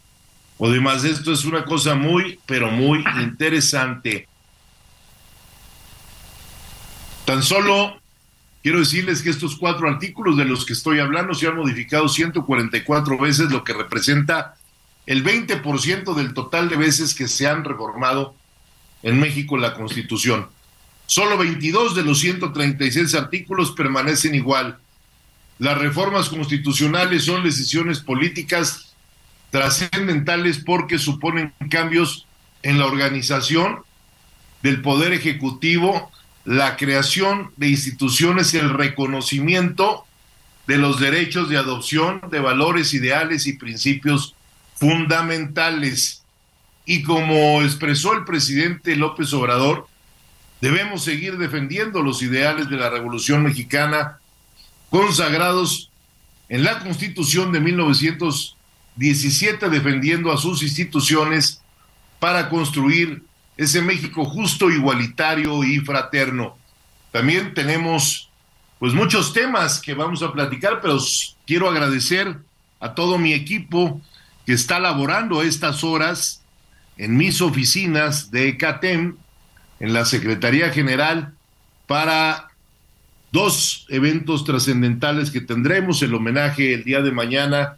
o 0.58 0.70
demás. 0.70 1.04
Esto 1.04 1.32
es 1.32 1.45
una 1.45 1.66
cosa 1.66 1.95
muy, 1.95 2.39
pero 2.45 2.70
muy 2.72 3.04
interesante. 3.22 4.28
Tan 7.26 7.41
solo 7.41 7.99
quiero 8.62 8.80
decirles 8.80 9.22
que 9.22 9.30
estos 9.30 9.56
cuatro 9.56 9.89
artículos 9.89 10.38
de 10.38 10.45
los 10.45 10.66
que 10.66 10.74
estoy 10.74 10.99
hablando 10.99 11.34
se 11.34 11.47
han 11.47 11.56
modificado 11.56 12.08
144 12.08 13.18
veces, 13.18 13.51
lo 13.51 13.64
que 13.64 13.74
representa 13.74 14.56
el 15.06 15.24
20% 15.24 16.16
del 16.16 16.34
total 16.34 16.70
de 16.70 16.78
veces 16.78 17.14
que 17.14 17.28
se 17.28 17.47
han 17.47 17.64
reformado 17.64 18.36
en 19.01 19.20
México 19.20 19.58
la 19.58 19.74
Constitución. 19.74 20.47
Solo 21.06 21.38
22 21.38 21.95
de 21.95 22.04
los 22.04 22.20
136 22.20 23.14
artículos 23.16 23.72
permanecen 23.72 24.34
igual. 24.34 24.80
Las 25.60 25.78
reformas 25.78 26.30
constitucionales 26.30 27.26
son 27.26 27.43
decisiones 27.43 27.99
políticas 27.99 28.93
trascendentales 29.54 30.58
porque 30.58 30.97
suponen 30.97 31.54
cambios 31.70 32.26
en 32.64 32.80
la 32.80 32.88
organización 32.88 33.82
del 34.64 34.82
Poder 34.82 35.14
Ejecutivo, 35.14 36.12
la 36.43 36.76
creación 36.76 37.51
de 37.56 37.70
instituciones, 37.70 38.56
el 38.56 38.72
reconocimiento 38.72 40.08
de 40.66 40.80
los 40.80 40.99
derechos 40.99 41.49
de 41.49 41.58
adopción 41.58 42.20
de 42.32 42.39
valores, 42.39 42.95
ideales 42.95 43.45
y 43.45 43.54
principios 43.54 44.34
fundamentales. 44.74 46.24
Y 46.88 47.04
como 47.04 47.62
expresó 47.62 48.14
el 48.14 48.26
presidente 48.26 48.95
López 48.95 49.34
Obrador, 49.34 49.88
debemos 50.62 51.04
seguir 51.04 51.38
defendiendo 51.38 52.01
los 52.01 52.24
ideales 52.24 52.72
de 52.72 52.78
la 52.78 52.89
Revolución 52.89 53.43
Mexicana 53.43 54.18
consagrados 54.89 55.91
en 56.49 56.64
la 56.64 56.80
Constitución 56.80 57.51
de 57.51 57.60
1917, 58.96 59.70
defendiendo 59.70 60.32
a 60.32 60.38
sus 60.38 60.64
instituciones 60.64 61.62
para 62.20 62.50
construir 62.50 63.24
ese 63.58 63.82
México 63.82 64.26
justo, 64.26 64.70
igualitario 64.70 65.64
y 65.64 65.80
fraterno. 65.80 66.58
También 67.12 67.54
tenemos 67.54 68.30
pues 68.80 68.94
muchos 68.94 69.34
temas 69.34 69.80
que 69.80 69.94
vamos 69.94 70.24
a 70.24 70.34
platicar, 70.34 70.82
pero 70.82 70.98
quiero 71.46 71.70
agradecer 71.70 72.38
a 72.80 72.96
todo 72.96 73.18
mi 73.18 73.34
equipo 73.34 74.02
que 74.46 74.54
está 74.54 74.80
laborando 74.80 75.41
estas 75.41 75.84
horas 75.84 76.41
en 76.98 77.16
mis 77.16 77.41
oficinas 77.41 78.30
de 78.30 78.58
CATEM, 78.58 79.16
en 79.80 79.94
la 79.94 80.06
Secretaría 80.06 80.70
General, 80.70 81.34
para 81.88 82.50
dos 83.32 83.86
eventos 83.89 84.44
trascendentales 84.44 85.32
que 85.32 85.41
tendremos, 85.41 86.02
el 86.02 86.14
homenaje 86.14 86.74
el 86.74 86.84
día 86.84 87.02
de 87.02 87.12
mañana 87.12 87.78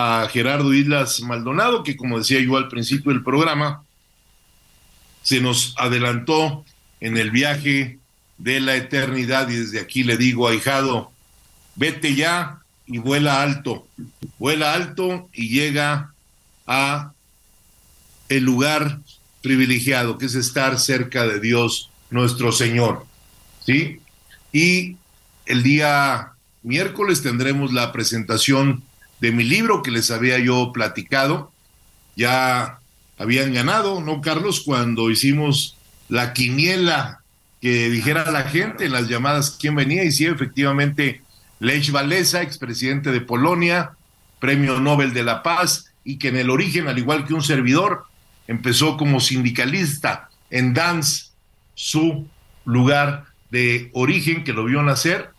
a 0.00 0.28
Gerardo 0.28 0.72
Islas 0.72 1.20
Maldonado, 1.22 1.82
que 1.82 1.96
como 1.96 2.18
decía 2.18 2.38
yo 2.38 2.56
al 2.56 2.68
principio 2.68 3.10
del 3.10 3.24
programa, 3.24 3.82
se 5.22 5.40
nos 5.40 5.74
adelantó 5.76 6.64
en 7.00 7.16
el 7.16 7.32
viaje 7.32 7.98
de 8.36 8.60
la 8.60 8.76
eternidad 8.76 9.48
y 9.48 9.56
desde 9.56 9.80
aquí 9.80 10.04
le 10.04 10.16
digo, 10.16 10.46
ahijado, 10.46 11.10
vete 11.74 12.14
ya 12.14 12.60
y 12.86 12.98
vuela 12.98 13.42
alto, 13.42 13.88
vuela 14.38 14.72
alto 14.72 15.28
y 15.32 15.48
llega 15.48 16.12
a 16.68 17.12
el 18.28 18.44
lugar 18.44 19.00
privilegiado 19.42 20.16
que 20.16 20.26
es 20.26 20.36
estar 20.36 20.78
cerca 20.78 21.26
de 21.26 21.40
Dios 21.40 21.90
nuestro 22.10 22.52
Señor. 22.52 23.04
¿Sí? 23.66 24.00
Y 24.52 24.96
el 25.44 25.64
día 25.64 26.34
miércoles 26.62 27.20
tendremos 27.20 27.72
la 27.72 27.90
presentación 27.90 28.84
de 29.20 29.32
mi 29.32 29.44
libro 29.44 29.82
que 29.82 29.90
les 29.90 30.10
había 30.10 30.38
yo 30.38 30.72
platicado. 30.72 31.52
Ya 32.16 32.78
habían 33.18 33.52
ganado, 33.52 34.00
¿no, 34.00 34.20
Carlos? 34.20 34.62
Cuando 34.64 35.10
hicimos 35.10 35.76
la 36.08 36.32
quiniela 36.32 37.20
que 37.60 37.90
dijera 37.90 38.30
la 38.30 38.44
gente 38.44 38.86
en 38.86 38.92
las 38.92 39.08
llamadas 39.08 39.56
quién 39.60 39.74
venía, 39.74 40.04
y 40.04 40.12
sí, 40.12 40.26
efectivamente, 40.26 41.22
Lech 41.58 41.92
Walesa, 41.92 42.42
expresidente 42.42 43.10
de 43.10 43.20
Polonia, 43.20 43.92
premio 44.38 44.78
Nobel 44.78 45.12
de 45.12 45.24
la 45.24 45.42
Paz, 45.42 45.92
y 46.04 46.18
que 46.18 46.28
en 46.28 46.36
el 46.36 46.50
origen, 46.50 46.86
al 46.86 46.98
igual 46.98 47.26
que 47.26 47.34
un 47.34 47.42
servidor, 47.42 48.04
empezó 48.46 48.96
como 48.96 49.20
sindicalista 49.20 50.30
en 50.50 50.72
Dance, 50.72 51.26
su 51.74 52.26
lugar 52.64 53.26
de 53.50 53.90
origen 53.92 54.44
que 54.44 54.52
lo 54.52 54.64
vio 54.64 54.82
nacer 54.82 55.30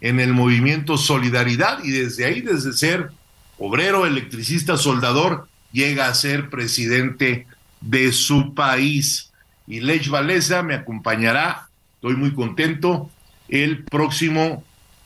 en 0.00 0.20
el 0.20 0.32
movimiento 0.32 0.96
Solidaridad 0.96 1.82
y 1.84 1.90
desde 1.90 2.24
ahí, 2.24 2.40
desde 2.40 2.72
ser 2.72 3.10
obrero, 3.58 4.06
electricista, 4.06 4.76
soldador, 4.76 5.48
llega 5.72 6.08
a 6.08 6.14
ser 6.14 6.50
presidente 6.50 7.46
de 7.80 8.12
su 8.12 8.54
país. 8.54 9.32
Y 9.66 9.80
Lech 9.80 10.08
Valesa 10.08 10.62
me 10.62 10.74
acompañará, 10.74 11.68
estoy 11.94 12.16
muy 12.16 12.32
contento, 12.32 13.10
el 13.48 13.84
próximo 13.84 14.64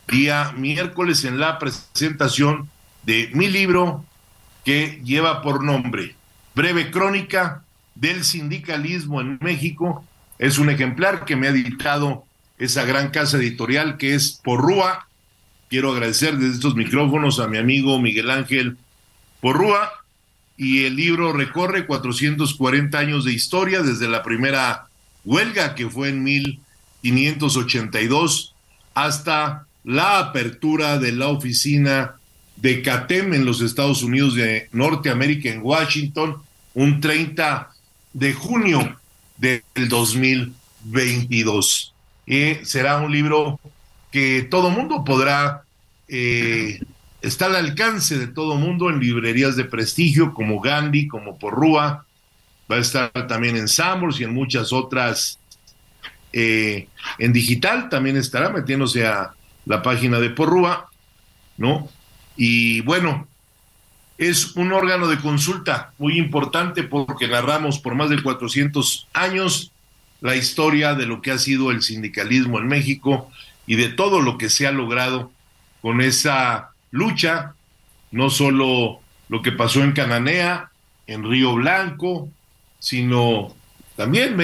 día 0.09 0.53
miércoles 0.57 1.24
en 1.24 1.38
la 1.38 1.59
presentación 1.59 2.68
de 3.05 3.30
mi 3.34 3.48
libro 3.48 4.05
que 4.64 5.00
lleva 5.05 5.42
por 5.42 5.64
nombre 5.64 6.14
Breve 6.55 6.90
Crónica 6.90 7.62
del 7.94 8.24
Sindicalismo 8.24 9.20
en 9.20 9.38
México. 9.40 10.05
Es 10.38 10.59
un 10.59 10.70
ejemplar 10.70 11.24
que 11.24 11.36
me 11.36 11.46
ha 11.46 11.50
editado 11.50 12.24
esa 12.59 12.84
gran 12.84 13.11
casa 13.11 13.36
editorial 13.38 13.96
que 13.96 14.14
es 14.14 14.40
Porrúa. 14.42 15.09
Quiero 15.73 15.91
agradecer 15.91 16.37
desde 16.37 16.55
estos 16.57 16.75
micrófonos 16.75 17.41
a 17.41 17.49
mi 17.49 17.57
amigo 17.57 17.99
Miguel 17.99 18.31
Ángel 18.31 18.77
Porrúa 19.41 19.91
y 20.59 20.85
el 20.85 20.97
libro 20.97 21.33
recorre 21.33 21.87
440 21.87 22.99
años 22.99 23.25
de 23.25 23.33
historia 23.33 23.81
desde 23.81 24.07
la 24.07 24.23
primera 24.23 24.89
huelga 25.25 25.75
que 25.75 25.89
fue 25.89 26.11
en 26.11 26.23
1582 26.25 28.55
hasta 28.93 29.64
la 29.83 30.18
apertura 30.18 30.99
de 30.99 31.12
la 31.12 31.29
oficina 31.29 32.16
de 32.57 32.83
CATEM 32.83 33.33
en 33.33 33.47
los 33.47 33.62
Estados 33.62 34.03
Unidos 34.03 34.35
de 34.35 34.68
Norteamérica 34.73 35.49
en 35.49 35.62
Washington 35.62 36.37
un 36.75 37.01
30 37.01 37.70
de 38.12 38.35
junio 38.35 39.01
del 39.39 39.62
2022. 39.89 41.95
Y 42.27 42.57
será 42.62 42.99
un 42.99 43.11
libro 43.11 43.59
que 44.12 44.42
todo 44.42 44.70
mundo 44.70 45.04
podrá 45.04 45.64
eh, 46.06 46.78
está 47.22 47.46
al 47.46 47.56
alcance 47.56 48.18
de 48.18 48.26
todo 48.26 48.56
mundo 48.56 48.90
en 48.90 49.00
librerías 49.00 49.56
de 49.56 49.64
prestigio 49.64 50.34
como 50.34 50.60
Gandhi, 50.60 51.08
como 51.08 51.38
Porrúa, 51.38 52.04
va 52.70 52.76
a 52.76 52.80
estar 52.80 53.10
también 53.26 53.56
en 53.56 53.68
Sambors 53.68 54.20
y 54.20 54.24
en 54.24 54.34
muchas 54.34 54.72
otras. 54.72 55.38
Eh, 56.32 56.88
en 57.18 57.32
digital 57.32 57.88
también 57.88 58.16
estará 58.16 58.50
metiéndose 58.50 59.06
a 59.06 59.32
la 59.64 59.82
página 59.82 60.18
de 60.18 60.30
Porrúa, 60.30 60.90
¿no? 61.56 61.88
Y 62.36 62.80
bueno, 62.82 63.26
es 64.18 64.56
un 64.56 64.72
órgano 64.72 65.08
de 65.08 65.18
consulta 65.18 65.92
muy 65.98 66.18
importante 66.18 66.82
porque 66.82 67.28
narramos 67.28 67.78
por 67.78 67.94
más 67.94 68.10
de 68.10 68.22
400 68.22 69.08
años 69.12 69.72
la 70.20 70.36
historia 70.36 70.94
de 70.94 71.06
lo 71.06 71.20
que 71.20 71.32
ha 71.32 71.38
sido 71.38 71.70
el 71.70 71.82
sindicalismo 71.82 72.58
en 72.58 72.68
México 72.68 73.30
y 73.66 73.76
de 73.76 73.88
todo 73.88 74.20
lo 74.20 74.38
que 74.38 74.50
se 74.50 74.66
ha 74.66 74.72
logrado 74.72 75.30
con 75.80 76.00
esa 76.00 76.70
lucha, 76.90 77.54
no 78.10 78.30
solo 78.30 79.00
lo 79.28 79.42
que 79.42 79.52
pasó 79.52 79.82
en 79.82 79.92
Cananea, 79.92 80.70
en 81.06 81.28
Río 81.28 81.54
Blanco, 81.54 82.28
sino 82.78 83.54
también 83.96 84.38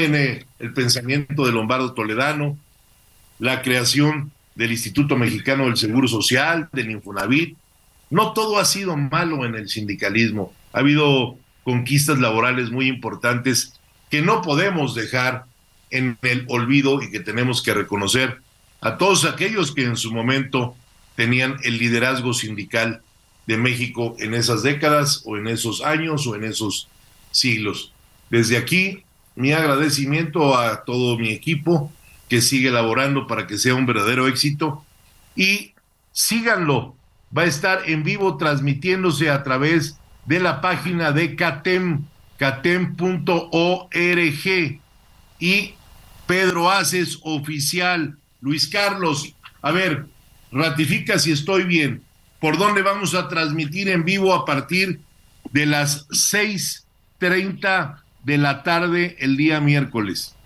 el 0.58 0.72
pensamiento 0.72 1.46
de 1.46 1.52
Lombardo 1.52 1.92
Toledano, 1.94 2.58
la 3.38 3.62
creación 3.62 4.32
del 4.54 4.72
Instituto 4.72 5.16
Mexicano 5.16 5.66
del 5.66 5.76
Seguro 5.76 6.08
Social, 6.08 6.68
del 6.72 6.90
Infonavit. 6.90 7.56
No 8.10 8.32
todo 8.32 8.58
ha 8.58 8.64
sido 8.64 8.96
malo 8.96 9.44
en 9.44 9.54
el 9.54 9.68
sindicalismo. 9.68 10.52
Ha 10.72 10.80
habido 10.80 11.36
conquistas 11.62 12.18
laborales 12.18 12.70
muy 12.70 12.88
importantes 12.88 13.74
que 14.10 14.22
no 14.22 14.42
podemos 14.42 14.94
dejar 14.94 15.44
en 15.90 16.18
el 16.22 16.44
olvido 16.48 17.02
y 17.02 17.10
que 17.10 17.20
tenemos 17.20 17.62
que 17.62 17.74
reconocer 17.74 18.40
a 18.80 18.96
todos 18.96 19.24
aquellos 19.24 19.74
que 19.74 19.84
en 19.84 19.96
su 19.96 20.12
momento 20.12 20.76
tenían 21.16 21.56
el 21.64 21.78
liderazgo 21.78 22.32
sindical 22.32 23.02
de 23.46 23.56
México 23.56 24.14
en 24.18 24.34
esas 24.34 24.62
décadas 24.62 25.22
o 25.24 25.36
en 25.36 25.48
esos 25.48 25.82
años 25.82 26.26
o 26.26 26.36
en 26.36 26.44
esos 26.44 26.88
siglos. 27.30 27.92
Desde 28.30 28.56
aquí, 28.56 29.04
mi 29.34 29.52
agradecimiento 29.52 30.56
a 30.56 30.84
todo 30.84 31.18
mi 31.18 31.30
equipo 31.30 31.92
que 32.28 32.40
sigue 32.40 32.68
elaborando 32.68 33.26
para 33.26 33.46
que 33.46 33.58
sea 33.58 33.74
un 33.74 33.86
verdadero 33.86 34.28
éxito 34.28 34.84
y 35.34 35.72
síganlo. 36.12 36.94
Va 37.36 37.42
a 37.42 37.46
estar 37.46 37.88
en 37.88 38.04
vivo 38.04 38.36
transmitiéndose 38.36 39.30
a 39.30 39.42
través 39.42 39.98
de 40.26 40.40
la 40.40 40.60
página 40.60 41.12
de 41.12 41.36
CATEM, 41.36 42.04
catem.org 42.36 43.90
y 45.38 45.74
Pedro 46.26 46.70
Aces 46.70 47.18
Oficial. 47.22 48.18
Luis 48.40 48.68
Carlos, 48.68 49.34
a 49.62 49.72
ver, 49.72 50.06
ratifica 50.52 51.18
si 51.18 51.32
estoy 51.32 51.64
bien, 51.64 52.02
por 52.40 52.58
dónde 52.58 52.82
vamos 52.82 53.14
a 53.14 53.28
transmitir 53.28 53.88
en 53.88 54.04
vivo 54.04 54.34
a 54.34 54.44
partir 54.44 55.00
de 55.52 55.66
las 55.66 56.08
6.30 56.08 58.00
de 58.24 58.38
la 58.38 58.62
tarde 58.62 59.16
el 59.20 59.36
día 59.36 59.60
miércoles. 59.60 60.36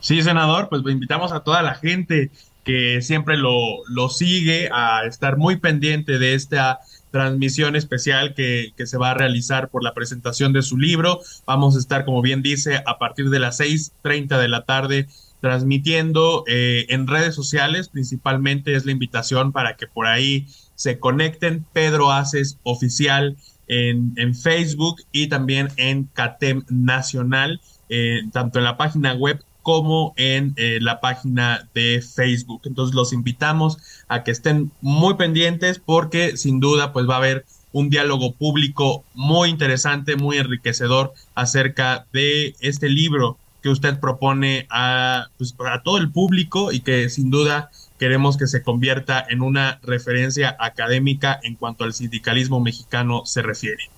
Sí, 0.00 0.22
senador, 0.22 0.68
pues 0.68 0.82
invitamos 0.86 1.32
a 1.32 1.40
toda 1.40 1.62
la 1.62 1.74
gente 1.74 2.30
que 2.64 3.00
siempre 3.02 3.36
lo, 3.36 3.84
lo 3.88 4.08
sigue 4.08 4.68
a 4.72 5.04
estar 5.06 5.36
muy 5.36 5.56
pendiente 5.56 6.18
de 6.18 6.34
esta 6.34 6.80
transmisión 7.10 7.76
especial 7.76 8.34
que, 8.34 8.72
que, 8.76 8.86
se 8.86 8.98
va 8.98 9.12
a 9.12 9.14
realizar 9.14 9.70
por 9.70 9.82
la 9.82 9.94
presentación 9.94 10.52
de 10.52 10.62
su 10.62 10.76
libro. 10.76 11.20
Vamos 11.46 11.74
a 11.74 11.78
estar, 11.78 12.04
como 12.04 12.20
bien 12.20 12.42
dice, 12.42 12.82
a 12.84 12.98
partir 12.98 13.30
de 13.30 13.38
las 13.38 13.58
6.30 13.60 14.38
de 14.38 14.48
la 14.48 14.64
tarde 14.64 15.08
transmitiendo 15.40 16.44
eh, 16.46 16.86
en 16.88 17.06
redes 17.06 17.34
sociales, 17.34 17.88
principalmente 17.88 18.74
es 18.74 18.84
la 18.84 18.92
invitación 18.92 19.52
para 19.52 19.76
que 19.76 19.86
por 19.86 20.06
ahí 20.06 20.46
se 20.74 20.98
conecten. 20.98 21.64
Pedro 21.72 22.12
Haces 22.12 22.58
Oficial 22.62 23.36
en, 23.68 24.12
en 24.16 24.34
Facebook 24.34 25.02
y 25.12 25.28
también 25.28 25.68
en 25.76 26.04
CATEM 26.04 26.64
Nacional, 26.68 27.60
eh, 27.88 28.22
tanto 28.32 28.58
en 28.58 28.64
la 28.64 28.76
página 28.76 29.14
web 29.14 29.42
como 29.62 30.14
en 30.16 30.54
eh, 30.56 30.78
la 30.80 31.00
página 31.00 31.68
de 31.74 32.02
Facebook. 32.02 32.62
Entonces 32.64 32.94
los 32.94 33.12
invitamos 33.12 33.76
a 34.08 34.24
que 34.24 34.30
estén 34.30 34.72
muy 34.80 35.14
pendientes 35.14 35.78
porque 35.78 36.36
sin 36.36 36.58
duda 36.58 36.92
pues 36.92 37.08
va 37.08 37.14
a 37.14 37.18
haber 37.18 37.44
un 37.72 37.90
diálogo 37.90 38.32
público 38.32 39.04
muy 39.14 39.50
interesante, 39.50 40.16
muy 40.16 40.38
enriquecedor 40.38 41.12
acerca 41.34 42.06
de 42.12 42.54
este 42.60 42.88
libro 42.88 43.36
que 43.68 43.72
usted 43.72 44.00
propone 44.00 44.66
a, 44.70 45.28
pues, 45.36 45.54
a 45.70 45.82
todo 45.82 45.98
el 45.98 46.10
público 46.10 46.72
y 46.72 46.80
que 46.80 47.10
sin 47.10 47.30
duda 47.30 47.70
queremos 47.98 48.38
que 48.38 48.46
se 48.46 48.62
convierta 48.62 49.22
en 49.28 49.42
una 49.42 49.78
referencia 49.82 50.56
académica 50.58 51.38
en 51.42 51.54
cuanto 51.54 51.84
al 51.84 51.92
sindicalismo 51.92 52.60
mexicano 52.60 53.26
se 53.26 53.42
refiere. 53.42 53.90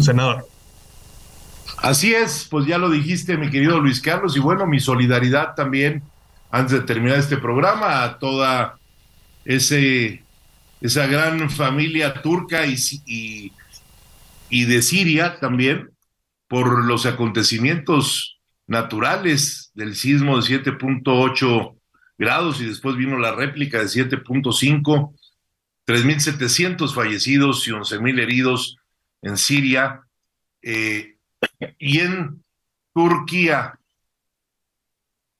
Senador. 0.00 0.46
Así 1.78 2.14
es, 2.14 2.46
pues 2.48 2.64
ya 2.66 2.78
lo 2.78 2.88
dijiste, 2.88 3.36
mi 3.36 3.50
querido 3.50 3.80
Luis 3.80 4.00
Carlos, 4.00 4.36
y 4.36 4.40
bueno, 4.40 4.66
mi 4.68 4.78
solidaridad 4.78 5.56
también, 5.56 6.02
antes 6.52 6.78
de 6.78 6.86
terminar 6.86 7.18
este 7.18 7.38
programa, 7.38 8.04
a 8.04 8.18
toda 8.20 8.78
ese, 9.44 10.22
esa 10.80 11.06
gran 11.08 11.50
familia 11.50 12.22
turca 12.22 12.64
y, 12.66 12.76
y 13.04 13.52
y 14.48 14.64
de 14.64 14.82
Siria 14.82 15.38
también 15.40 15.90
por 16.48 16.84
los 16.84 17.06
acontecimientos 17.06 18.38
naturales 18.66 19.70
del 19.74 19.96
sismo 19.96 20.40
de 20.40 20.42
7.8 20.42 21.76
grados 22.18 22.60
y 22.60 22.66
después 22.66 22.96
vino 22.96 23.18
la 23.18 23.32
réplica 23.32 23.78
de 23.78 23.86
7.5, 23.86 25.14
3.700 25.86 26.94
fallecidos 26.94 27.66
y 27.68 27.70
11.000 27.70 28.20
heridos 28.20 28.76
en 29.22 29.36
Siria 29.36 30.02
eh, 30.62 31.16
y 31.78 32.00
en 32.00 32.42
Turquía. 32.94 33.78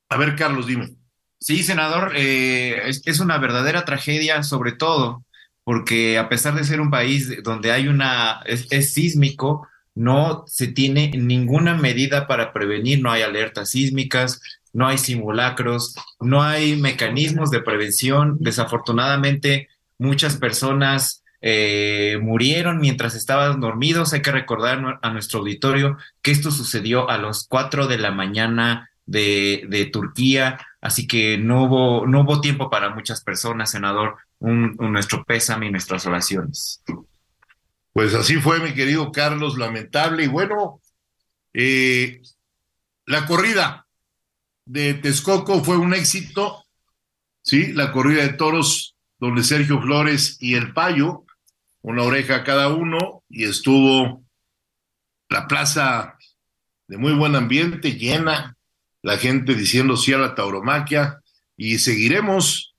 A 0.09 0.17
ver, 0.17 0.37
Carlos, 0.37 0.67
dime. 0.67 0.95
Sí, 1.39 1.63
senador, 1.63 2.13
eh, 2.17 2.89
es, 2.89 3.03
es, 3.05 3.21
una 3.21 3.39
verdadera 3.39 3.85
tragedia, 3.85 4.43
sobre 4.43 4.73
todo 4.73 5.26
porque 5.67 6.17
a 6.17 6.29
pesar 6.29 6.55
de 6.55 6.63
ser 6.63 6.81
un 6.81 6.91
país 6.91 7.43
donde 7.43 7.73
hay 7.73 7.89
una, 7.89 8.41
es, 8.45 8.95
sísmico, 8.95 9.67
no 9.97 10.45
se 10.47 10.69
tiene 10.69 11.11
ninguna 11.17 11.75
medida 11.75 12.29
para 12.29 12.53
prevenir, 12.53 13.03
no 13.03 13.11
hay 13.11 13.23
alertas 13.23 13.71
sísmicas, 13.71 14.41
no 14.73 14.87
hay 14.87 14.97
simulacros, 14.97 15.97
no 16.21 16.45
hay 16.45 16.77
mecanismos 16.77 17.51
de 17.51 17.63
prevención. 17.63 18.37
Desafortunadamente, 18.39 19.67
muchas 19.99 20.37
personas 20.37 21.25
eh, 21.41 22.21
murieron 22.23 22.79
mientras 22.79 23.17
estaban 23.17 23.59
dormidos. 23.59 24.13
Hay 24.13 24.23
que 24.23 24.31
recordar 24.31 25.01
a 25.03 25.11
nuestro 25.11 25.41
auditorio 25.41 25.99
que 26.23 26.31
esto 26.31 26.53
sucedió 26.53 27.11
a 27.11 27.19
las 27.19 27.45
4 27.49 27.89
de 27.89 27.99
la 27.99 28.13
mañana 28.13 28.89
de, 29.05 29.65
de 29.69 29.87
Turquía, 29.87 30.61
así 30.81 31.09
que 31.09 31.39
no 31.39 31.65
hubo, 31.65 32.07
no 32.07 32.21
hubo 32.21 32.41
tiempo 32.41 32.71
para 32.71 32.91
muchas 32.91 33.21
personas, 33.21 33.73
senador 33.73 34.19
un, 34.39 34.77
nuestro 34.79 35.25
pésame 35.25 35.67
y 35.67 35.71
nuestras 35.71 36.07
oraciones. 36.07 36.83
Pues 37.93 38.15
así 38.15 38.37
fue, 38.37 38.61
mi 38.61 38.75
querido 38.75 39.11
Carlos, 39.11 39.57
lamentable. 39.57 40.25
Y 40.25 40.29
bueno, 40.29 40.81
eh, 41.55 42.21
la 43.07 43.27
corrida 43.27 43.87
de 44.67 44.95
Texcoco 44.95 45.65
fue 45.65 45.79
un 45.79 45.95
éxito, 45.95 46.65
¿sí? 47.43 47.73
La 47.73 47.93
corrida 47.93 48.23
de 48.23 48.35
toros, 48.35 48.97
donde 49.19 49.43
Sergio 49.43 49.81
Flores 49.81 50.37
y 50.41 50.55
el 50.55 50.75
Payo, 50.75 51.25
una 51.81 52.03
oreja 52.03 52.45
cada 52.45 52.69
uno, 52.69 53.23
y 53.29 53.45
estuvo 53.45 54.23
la 55.29 55.47
plaza 55.47 56.19
de 56.89 56.99
muy 56.99 57.15
buen 57.15 57.35
ambiente, 57.35 57.93
llena, 57.93 58.57
la 59.03 59.17
gente 59.19 59.55
diciendo 59.55 59.97
sí 59.97 60.13
a 60.13 60.19
la 60.19 60.35
tauromaquia, 60.35 61.21
y 61.57 61.79
seguiremos 61.79 62.76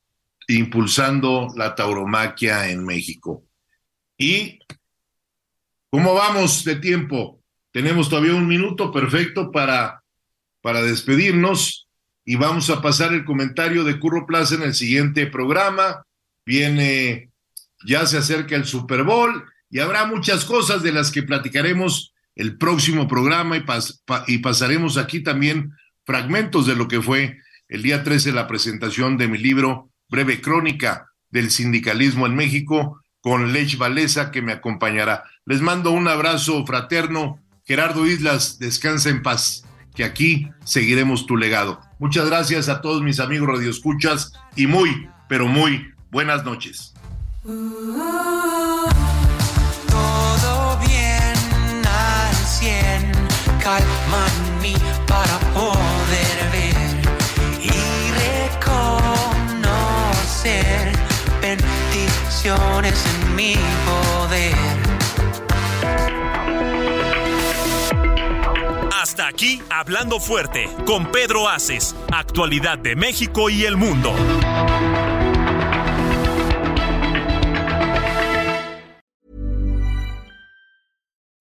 impulsando 0.47 1.53
la 1.55 1.75
tauromaquia 1.75 2.69
en 2.69 2.85
México. 2.85 3.43
¿Y 4.17 4.59
cómo 5.89 6.13
vamos 6.13 6.63
de 6.63 6.77
tiempo? 6.77 7.41
Tenemos 7.71 8.09
todavía 8.09 8.33
un 8.33 8.47
minuto 8.47 8.91
perfecto 8.91 9.51
para, 9.51 10.03
para 10.61 10.81
despedirnos 10.81 11.87
y 12.25 12.35
vamos 12.35 12.69
a 12.69 12.81
pasar 12.81 13.13
el 13.13 13.25
comentario 13.25 13.83
de 13.83 13.99
Curro 13.99 14.25
Plaza 14.25 14.55
en 14.55 14.63
el 14.63 14.73
siguiente 14.73 15.27
programa. 15.27 16.03
Viene 16.45 17.29
ya 17.85 18.05
se 18.05 18.17
acerca 18.17 18.55
el 18.55 18.65
Super 18.65 19.03
Bowl 19.03 19.45
y 19.69 19.79
habrá 19.79 20.05
muchas 20.05 20.45
cosas 20.45 20.81
de 20.81 20.91
las 20.91 21.11
que 21.11 21.23
platicaremos 21.23 22.13
el 22.35 22.57
próximo 22.57 23.07
programa 23.07 23.57
y, 23.57 23.63
y 24.27 24.37
pasaremos 24.39 24.97
aquí 24.97 25.21
también 25.21 25.73
fragmentos 26.05 26.65
de 26.65 26.75
lo 26.75 26.87
que 26.87 27.01
fue 27.01 27.39
el 27.67 27.83
día 27.83 28.03
13 28.03 28.31
la 28.31 28.47
presentación 28.47 29.17
de 29.17 29.27
mi 29.27 29.37
libro 29.37 29.86
Breve 30.09 30.41
Crónica 30.41 31.11
del 31.29 31.51
Sindicalismo 31.51 32.25
en 32.25 32.35
México 32.35 33.01
con 33.21 33.51
Lech 33.51 33.77
Valesa 33.77 34.31
que 34.31 34.41
me 34.41 34.53
acompañará. 34.53 35.23
Les 35.45 35.61
mando 35.61 35.91
un 35.91 36.07
abrazo 36.07 36.65
fraterno. 36.65 37.39
Gerardo 37.65 38.07
Islas, 38.07 38.59
descansa 38.59 39.09
en 39.09 39.21
paz, 39.21 39.65
que 39.93 40.05
aquí 40.05 40.49
seguiremos 40.63 41.25
tu 41.25 41.35
legado. 41.35 41.81
Muchas 41.99 42.27
gracias 42.27 42.69
a 42.69 42.79
todos 42.81 43.01
mis 43.01 43.19
amigos 43.19 43.49
radioescuchas 43.49 44.31
y 44.55 44.67
muy, 44.67 45.09
pero 45.27 45.47
muy 45.47 45.93
buenas 46.09 46.45
noches. 46.45 46.93
Todo 49.89 50.79
bien 50.79 51.85
al 51.85 52.35
cien, 52.35 53.11
calma 53.61 54.46
en 62.55 63.35
mi 63.35 63.55
poder. 63.85 64.55
Hasta 69.01 69.27
aquí, 69.27 69.61
Hablando 69.69 70.19
Fuerte, 70.19 70.69
con 70.85 71.11
Pedro 71.11 71.49
Aces, 71.49 71.95
actualidad 72.11 72.77
de 72.77 72.95
México 72.95 73.49
y 73.49 73.65
el 73.65 73.75
mundo. 73.75 74.13